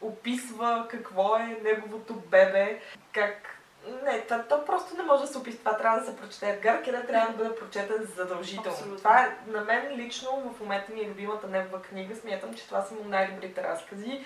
описва 0.00 0.86
какво 0.90 1.36
е 1.36 1.58
неговото 1.64 2.14
бебе, 2.14 2.80
как... 3.12 3.57
Не, 3.86 4.26
то, 4.26 4.44
то 4.48 4.64
просто 4.64 4.96
не 4.96 5.02
може 5.02 5.22
да 5.22 5.26
се 5.26 5.38
опише. 5.38 5.58
Това 5.58 5.76
трябва 5.76 6.00
да 6.00 6.06
се 6.06 6.16
прочете. 6.16 6.50
Едгар 6.50 6.82
трябва 6.82 7.32
да 7.32 7.36
бъде 7.36 7.56
прочетен 7.56 8.08
задължително. 8.16 8.70
Абсолютно. 8.70 8.98
Това 8.98 9.20
е, 9.20 9.36
на 9.46 9.60
мен 9.60 9.96
лично 9.96 10.52
в 10.54 10.60
момента 10.60 10.92
ми 10.92 11.00
е 11.00 11.08
любимата 11.08 11.46
негова 11.46 11.82
книга. 11.82 12.16
Смятам, 12.16 12.54
че 12.54 12.66
това 12.66 12.82
са 12.82 12.94
му 12.94 13.04
най-добрите 13.04 13.62
разкази. 13.62 14.24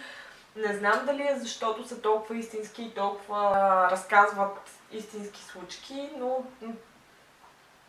Не 0.57 0.75
знам 0.75 1.07
дали 1.07 1.23
е 1.23 1.39
защото 1.39 1.89
са 1.89 2.03
толкова 2.03 2.37
истински 2.37 2.83
и 2.83 2.95
толкова 2.95 3.53
а, 3.55 3.91
разказват 3.91 4.71
истински 4.93 5.43
случки, 5.43 6.11
но 6.17 6.45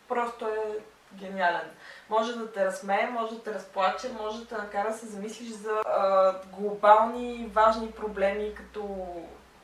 просто 0.07 0.47
е 0.47 0.80
гениален. 1.14 1.72
Може 2.09 2.36
да 2.36 2.51
те 2.51 2.66
разсмее, 2.66 3.09
може 3.09 3.36
да 3.36 3.43
те 3.43 3.53
разплаче, 3.53 4.11
може 4.22 4.39
да 4.39 4.47
те 4.47 4.55
накара 4.55 4.91
да 4.91 4.97
се 4.97 5.05
замислиш 5.05 5.49
за 5.49 5.82
а, 5.86 6.34
глобални 6.57 7.49
важни 7.53 7.91
проблеми, 7.91 8.55
като 8.55 9.07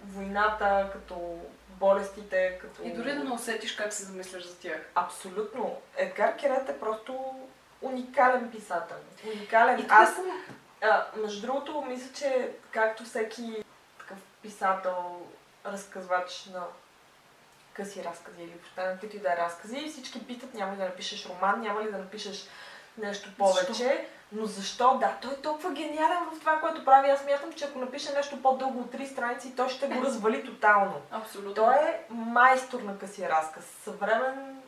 войната, 0.03 0.89
като 0.93 1.39
болестите, 1.79 2.59
като... 2.61 2.83
И 2.83 2.93
дори 2.93 3.13
да 3.13 3.23
не 3.23 3.31
усетиш 3.31 3.75
как 3.75 3.93
се 3.93 4.03
замисляш 4.03 4.47
за 4.47 4.59
тях. 4.59 4.81
Абсолютно. 4.95 5.77
Едгар 5.97 6.37
Керет 6.37 6.69
е 6.69 6.79
просто 6.79 7.39
уникален 7.81 8.51
писател. 8.51 8.97
Уникален. 9.25 9.79
И 9.79 9.85
Аз 9.89 10.15
съм... 10.15 10.25
а, 10.81 11.05
между 11.15 11.47
другото, 11.47 11.81
мисля, 11.87 12.13
че 12.13 12.51
както 12.71 13.03
всеки 13.03 13.63
такъв 13.99 14.17
писател, 14.41 15.21
разказвач 15.65 16.45
на 16.45 16.63
къси 17.73 18.03
разкази 18.03 18.43
или 18.43 18.51
въобще 18.51 18.83
на 18.83 18.91
каквито 18.91 19.15
и 19.15 19.19
да 19.19 19.33
е 19.33 19.37
разкази, 19.37 19.89
всички 19.89 20.27
питат 20.27 20.53
няма 20.53 20.73
ли 20.73 20.77
да 20.77 20.83
напишеш 20.83 21.25
роман, 21.25 21.61
няма 21.61 21.83
ли 21.83 21.91
да 21.91 21.97
напишеш 21.97 22.47
нещо 22.97 23.29
повече. 23.37 23.73
Защо? 23.73 24.05
Но 24.31 24.45
защо? 24.45 24.97
Да, 24.99 25.17
той 25.21 25.31
е 25.31 25.41
толкова 25.41 25.71
гениален 25.71 26.19
в 26.33 26.39
това, 26.39 26.59
което 26.59 26.85
прави. 26.85 27.09
Аз 27.09 27.25
мятам, 27.25 27.53
че 27.53 27.65
ако 27.65 27.79
напише 27.79 28.13
нещо 28.13 28.41
по-дълго 28.41 28.79
от 28.79 28.91
три 28.91 29.07
страници, 29.07 29.55
той 29.55 29.69
ще 29.69 29.87
го 29.87 30.03
развали 30.03 30.45
тотално. 30.45 31.01
Абсолютно. 31.11 31.53
Той 31.53 31.73
е 31.75 31.99
майстор 32.09 32.81
на 32.81 32.97
къси 32.97 33.29
разказ. 33.29 33.63
Съвремен 33.83 34.61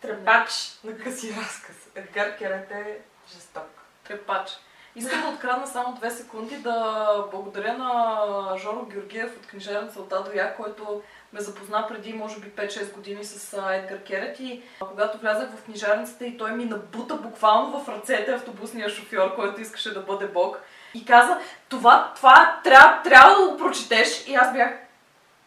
трепач 0.00 0.78
на 0.84 0.98
къси 0.98 1.36
разказ. 1.36 1.76
Едгар 1.94 2.36
Керет 2.38 2.70
е 2.70 2.98
жесток. 3.28 3.68
Трепач. 4.04 4.50
Искам 4.96 5.22
да 5.22 5.28
открадна 5.28 5.66
само 5.66 5.94
две 5.94 6.10
секунди 6.10 6.56
да 6.56 7.28
благодаря 7.30 7.78
на 7.78 8.56
Жоро 8.58 8.86
Георгиев 8.86 9.36
от 9.36 9.46
книжарница 9.46 10.00
от 10.00 10.12
А 10.12 10.22
до 10.22 10.32
Я, 10.32 10.56
който 10.56 11.02
ме 11.32 11.40
запозна 11.40 11.86
преди, 11.88 12.12
може 12.12 12.40
би, 12.40 12.50
5-6 12.50 12.92
години 12.92 13.24
с 13.24 13.58
Едгар 13.72 14.02
Керет 14.02 14.40
и 14.40 14.62
когато 14.80 15.18
влязах 15.18 15.50
в 15.50 15.64
книжарницата 15.64 16.26
и 16.26 16.38
той 16.38 16.52
ми 16.52 16.64
набута 16.64 17.14
буквално 17.14 17.80
в 17.80 17.88
ръцете 17.88 18.32
автобусния 18.32 18.88
шофьор, 18.88 19.34
който 19.34 19.60
искаше 19.60 19.94
да 19.94 20.00
бъде 20.00 20.26
бог 20.26 20.60
и 20.94 21.04
каза, 21.04 21.38
това, 21.68 22.12
това 22.16 22.60
трябва, 22.64 23.02
трябва 23.02 23.34
да 23.34 23.50
го 23.50 23.56
прочетеш 23.56 24.24
и 24.26 24.34
аз 24.34 24.52
бях, 24.52 24.72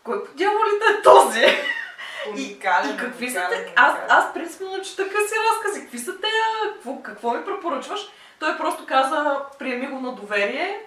кой 0.04 0.26
по 0.26 0.34
дяволите 0.34 0.86
е 1.00 1.02
този? 1.02 1.46
Уникален. 2.30 2.96
И 2.96 2.98
какви 2.98 3.30
са 3.30 3.48
те? 3.52 3.74
Аз, 3.76 3.96
аз 4.10 4.34
принципно 4.34 4.82
чета 4.82 5.04
къси 5.04 5.36
разкази. 5.52 5.82
Какви 5.82 6.00
са 6.00 6.18
те? 6.22 6.28
Какво, 6.74 7.02
какво 7.02 7.32
ми 7.34 7.46
препоръчваш? 7.46 8.02
Той 8.40 8.58
просто 8.58 8.86
каза, 8.86 9.38
приеми 9.60 9.88
го 9.88 10.00
на 10.00 10.12
доверие 10.12 10.80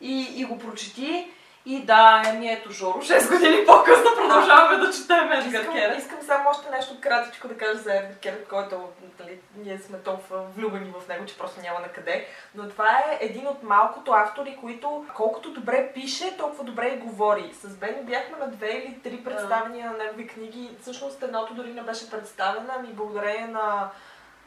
и, 0.00 0.40
и 0.40 0.44
го 0.44 0.58
прочети. 0.58 1.30
И 1.66 1.84
да, 1.84 2.22
еми 2.26 2.52
ето 2.52 2.72
Жоро, 2.72 2.98
6 3.02 3.30
години 3.30 3.66
по-късно 3.66 4.10
продължаваме 4.16 4.86
да 4.86 4.92
четем 4.92 5.32
Едгар 5.32 5.72
Керет. 5.72 5.98
искам 5.98 6.18
само 6.22 6.50
още 6.50 6.70
нещо 6.70 6.96
кратичко 7.00 7.48
да 7.48 7.56
кажа 7.56 7.78
за 7.78 7.94
Едгар 7.94 8.14
Керет, 8.14 8.48
който 8.48 8.88
нали, 9.20 9.38
ние 9.56 9.78
сме 9.78 9.98
толкова 9.98 10.42
влюбени 10.56 10.92
в 11.00 11.08
него, 11.08 11.26
че 11.26 11.38
просто 11.38 11.60
няма 11.60 11.80
на 11.80 11.88
къде. 11.88 12.26
Но 12.54 12.68
това 12.68 12.88
е 12.88 13.18
един 13.20 13.46
от 13.46 13.62
малкото 13.62 14.12
автори, 14.12 14.58
които 14.60 15.06
колкото 15.14 15.50
добре 15.50 15.92
пише, 15.94 16.36
толкова 16.38 16.64
добре 16.64 16.86
и 16.88 16.98
говори. 16.98 17.52
С 17.54 17.76
Бени 17.76 18.02
бяхме 18.02 18.38
на 18.38 18.46
две 18.46 18.68
или 18.68 19.00
три 19.02 19.24
представения 19.24 19.90
на 19.90 19.98
негови 19.98 20.26
книги. 20.26 20.70
Всъщност 20.80 21.22
едното 21.22 21.54
дори 21.54 21.72
не 21.72 21.82
беше 21.82 22.10
представена, 22.10 22.74
ами 22.78 22.88
благодарение 22.88 23.46
на 23.46 23.90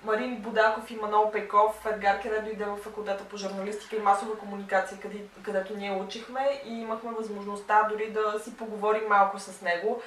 Марин 0.03 0.35
Будаков 0.35 0.91
и 0.91 0.95
Манол 0.95 1.31
Пейков, 1.31 1.85
Едгар 1.85 2.21
Керет 2.21 2.45
дойде 2.45 2.65
в 2.65 2.77
факултета 2.77 3.23
по 3.23 3.37
журналистика 3.37 3.95
и 3.95 3.99
масова 3.99 4.37
комуникация, 4.37 4.97
къде, 5.01 5.17
където 5.43 5.77
ние 5.77 5.91
учихме 5.91 6.61
и 6.65 6.73
имахме 6.73 7.11
възможността 7.11 7.87
дори 7.91 8.11
да 8.11 8.39
си 8.39 8.57
поговорим 8.57 9.07
малко 9.09 9.39
с 9.39 9.61
него. 9.61 10.01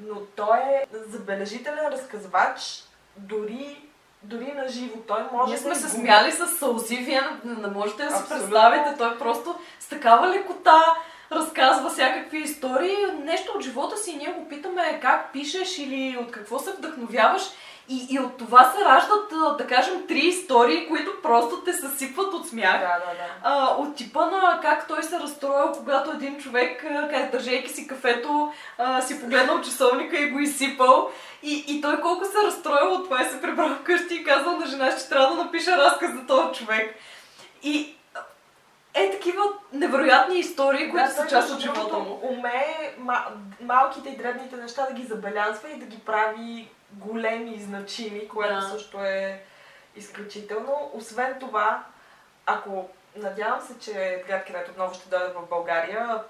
Но 0.00 0.20
той 0.20 0.58
е 0.58 0.86
забележителен 0.92 1.86
разказвач, 1.92 2.84
дори, 3.16 3.82
дори 4.22 4.52
на 4.52 4.68
живо. 4.68 4.98
Той 5.08 5.24
може 5.32 5.50
Ние 5.50 5.58
сме 5.58 5.70
да 5.70 5.76
се 5.76 5.88
смяли 5.88 6.32
с 6.32 6.46
сълзи, 6.46 6.96
вие 6.96 7.20
не, 7.44 7.54
не 7.54 7.68
можете 7.68 8.04
да 8.04 8.10
си 8.10 8.22
Абсолютно. 8.22 8.48
представите. 8.48 8.98
Той 8.98 9.18
просто 9.18 9.58
с 9.80 9.88
такава 9.88 10.28
лекота 10.28 10.82
разказва 11.32 11.90
всякакви 11.90 12.38
истории, 12.38 12.96
нещо 13.18 13.52
от 13.56 13.62
живота 13.62 13.96
си 13.96 14.10
и 14.10 14.16
ние 14.16 14.32
го 14.32 14.48
питаме 14.48 14.98
как 15.02 15.32
пишеш 15.32 15.78
или 15.78 16.18
от 16.20 16.30
какво 16.30 16.58
се 16.58 16.72
вдъхновяваш. 16.72 17.42
И, 17.88 18.06
и 18.10 18.18
от 18.18 18.36
това 18.36 18.72
се 18.76 18.84
раждат, 18.84 19.32
да 19.58 19.66
кажем, 19.66 20.06
три 20.08 20.18
истории, 20.18 20.88
които 20.88 21.22
просто 21.22 21.60
те 21.64 21.72
съсипват 21.72 22.34
от 22.34 22.48
смях. 22.48 22.80
Да, 22.80 22.86
да, 22.86 23.14
да. 23.14 23.28
А, 23.42 23.74
от 23.74 23.96
типа 23.96 24.26
на 24.26 24.58
как 24.62 24.88
той 24.88 25.02
се 25.02 25.20
разстроил, 25.20 25.72
когато 25.72 26.10
един 26.10 26.38
човек, 26.38 26.84
как, 27.10 27.30
държейки 27.30 27.72
си 27.72 27.86
кафето, 27.86 28.52
а, 28.78 29.00
си 29.02 29.20
погледнал 29.20 29.60
часовника 29.60 30.18
и 30.18 30.30
го 30.30 30.38
изсипал. 30.38 31.10
И, 31.42 31.64
и 31.68 31.80
той 31.80 32.00
колко 32.00 32.24
се 32.24 32.46
разстроил 32.46 32.94
от 32.94 33.04
това 33.04 33.22
и 33.22 33.30
се 33.30 33.40
прибрал 33.40 33.68
вкъщи 33.68 34.14
и 34.14 34.24
казал 34.24 34.56
на 34.56 34.66
жена, 34.66 34.96
че 34.96 35.08
трябва 35.08 35.36
да 35.36 35.44
напише 35.44 35.76
разказ 35.76 36.12
за 36.12 36.26
този 36.26 36.58
човек. 36.58 36.94
И 37.62 37.96
е 38.94 39.10
такива 39.10 39.42
невероятни 39.72 40.38
истории, 40.38 40.90
които 40.90 41.06
Да, 41.06 41.12
са 41.12 41.26
част 41.26 41.50
от 41.50 41.60
живота 41.60 41.98
му. 41.98 42.20
Умее 42.22 42.94
ма- 43.00 43.26
малките 43.60 44.08
и 44.08 44.16
дребните 44.16 44.56
неща 44.56 44.86
да 44.86 44.94
ги 44.94 45.06
забелязва 45.06 45.70
и 45.70 45.78
да 45.78 45.86
ги 45.86 45.98
прави 45.98 46.68
големи 46.90 47.50
и 47.50 47.62
значими, 47.62 48.28
което 48.28 48.54
Да. 48.54 48.62
също 48.62 48.98
е 48.98 49.42
изключително. 49.96 50.90
Освен 50.94 51.36
това, 51.40 51.84
ако 52.46 52.88
надявам 53.16 53.60
се, 53.60 53.78
че 53.78 53.92
Едгар 53.92 54.44
Керет 54.44 54.68
отново 54.68 54.94
ще 54.94 55.08
дойде 55.08 55.26
в 55.26 55.42
България, 55.42 56.22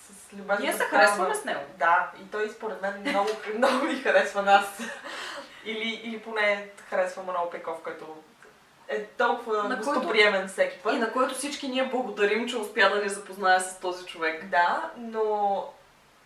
с 0.00 0.32
любезно 0.32 0.64
Ние 0.64 0.72
се 0.72 0.84
харесваме 0.84 1.34
с 1.34 1.44
него. 1.44 1.60
Да, 1.78 2.10
и 2.18 2.30
той 2.30 2.48
според 2.48 2.82
мен 2.82 3.00
много, 3.00 3.28
много 3.56 3.84
ни 3.84 3.96
харесва 3.96 4.42
нас. 4.42 4.78
или, 5.64 6.00
или 6.04 6.20
поне 6.20 6.68
харесва 6.80 7.22
Манол 7.22 7.50
Пеков, 7.50 7.82
който 7.84 8.16
е 8.88 9.04
толкова 9.04 9.62
На 9.62 9.76
който- 9.76 9.84
гостоприемен 9.92 10.48
всеки 10.48 10.78
път. 10.78 10.94
И 10.94 10.98
на 10.98 11.12
който 11.12 11.34
всички 11.34 11.68
ние 11.68 11.84
благодарим, 11.84 12.48
че 12.48 12.56
успя 12.56 12.90
да 12.90 13.02
ни 13.02 13.08
запознае 13.08 13.60
с 13.60 13.78
този 13.78 14.06
човек. 14.06 14.44
Да, 14.44 14.90
но 14.96 15.64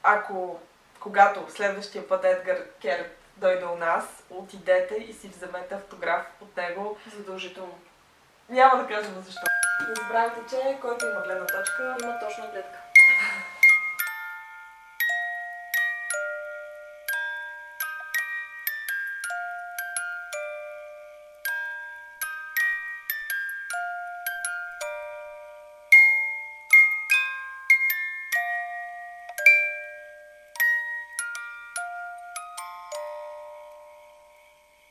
ако 0.02 0.60
когато 1.00 1.44
следващия 1.48 2.08
път 2.08 2.24
Едгар 2.24 2.58
Керт 2.82 3.18
дойде 3.36 3.66
у 3.66 3.76
нас, 3.76 4.04
отидете 4.30 4.94
и 4.94 5.12
си 5.12 5.28
вземете 5.28 5.74
автограф 5.74 6.26
от 6.40 6.56
него. 6.56 6.96
Задължително. 7.16 7.78
Няма 8.48 8.82
да 8.82 8.88
кажем 8.88 9.14
защо. 9.26 9.46
Не 9.88 9.94
забравяйте, 9.94 10.40
че 10.50 10.78
който 10.80 11.06
има 11.06 11.20
гледна 11.20 11.46
точка, 11.46 11.96
Има 12.02 12.18
точна 12.20 12.46
гледка. 12.52 12.78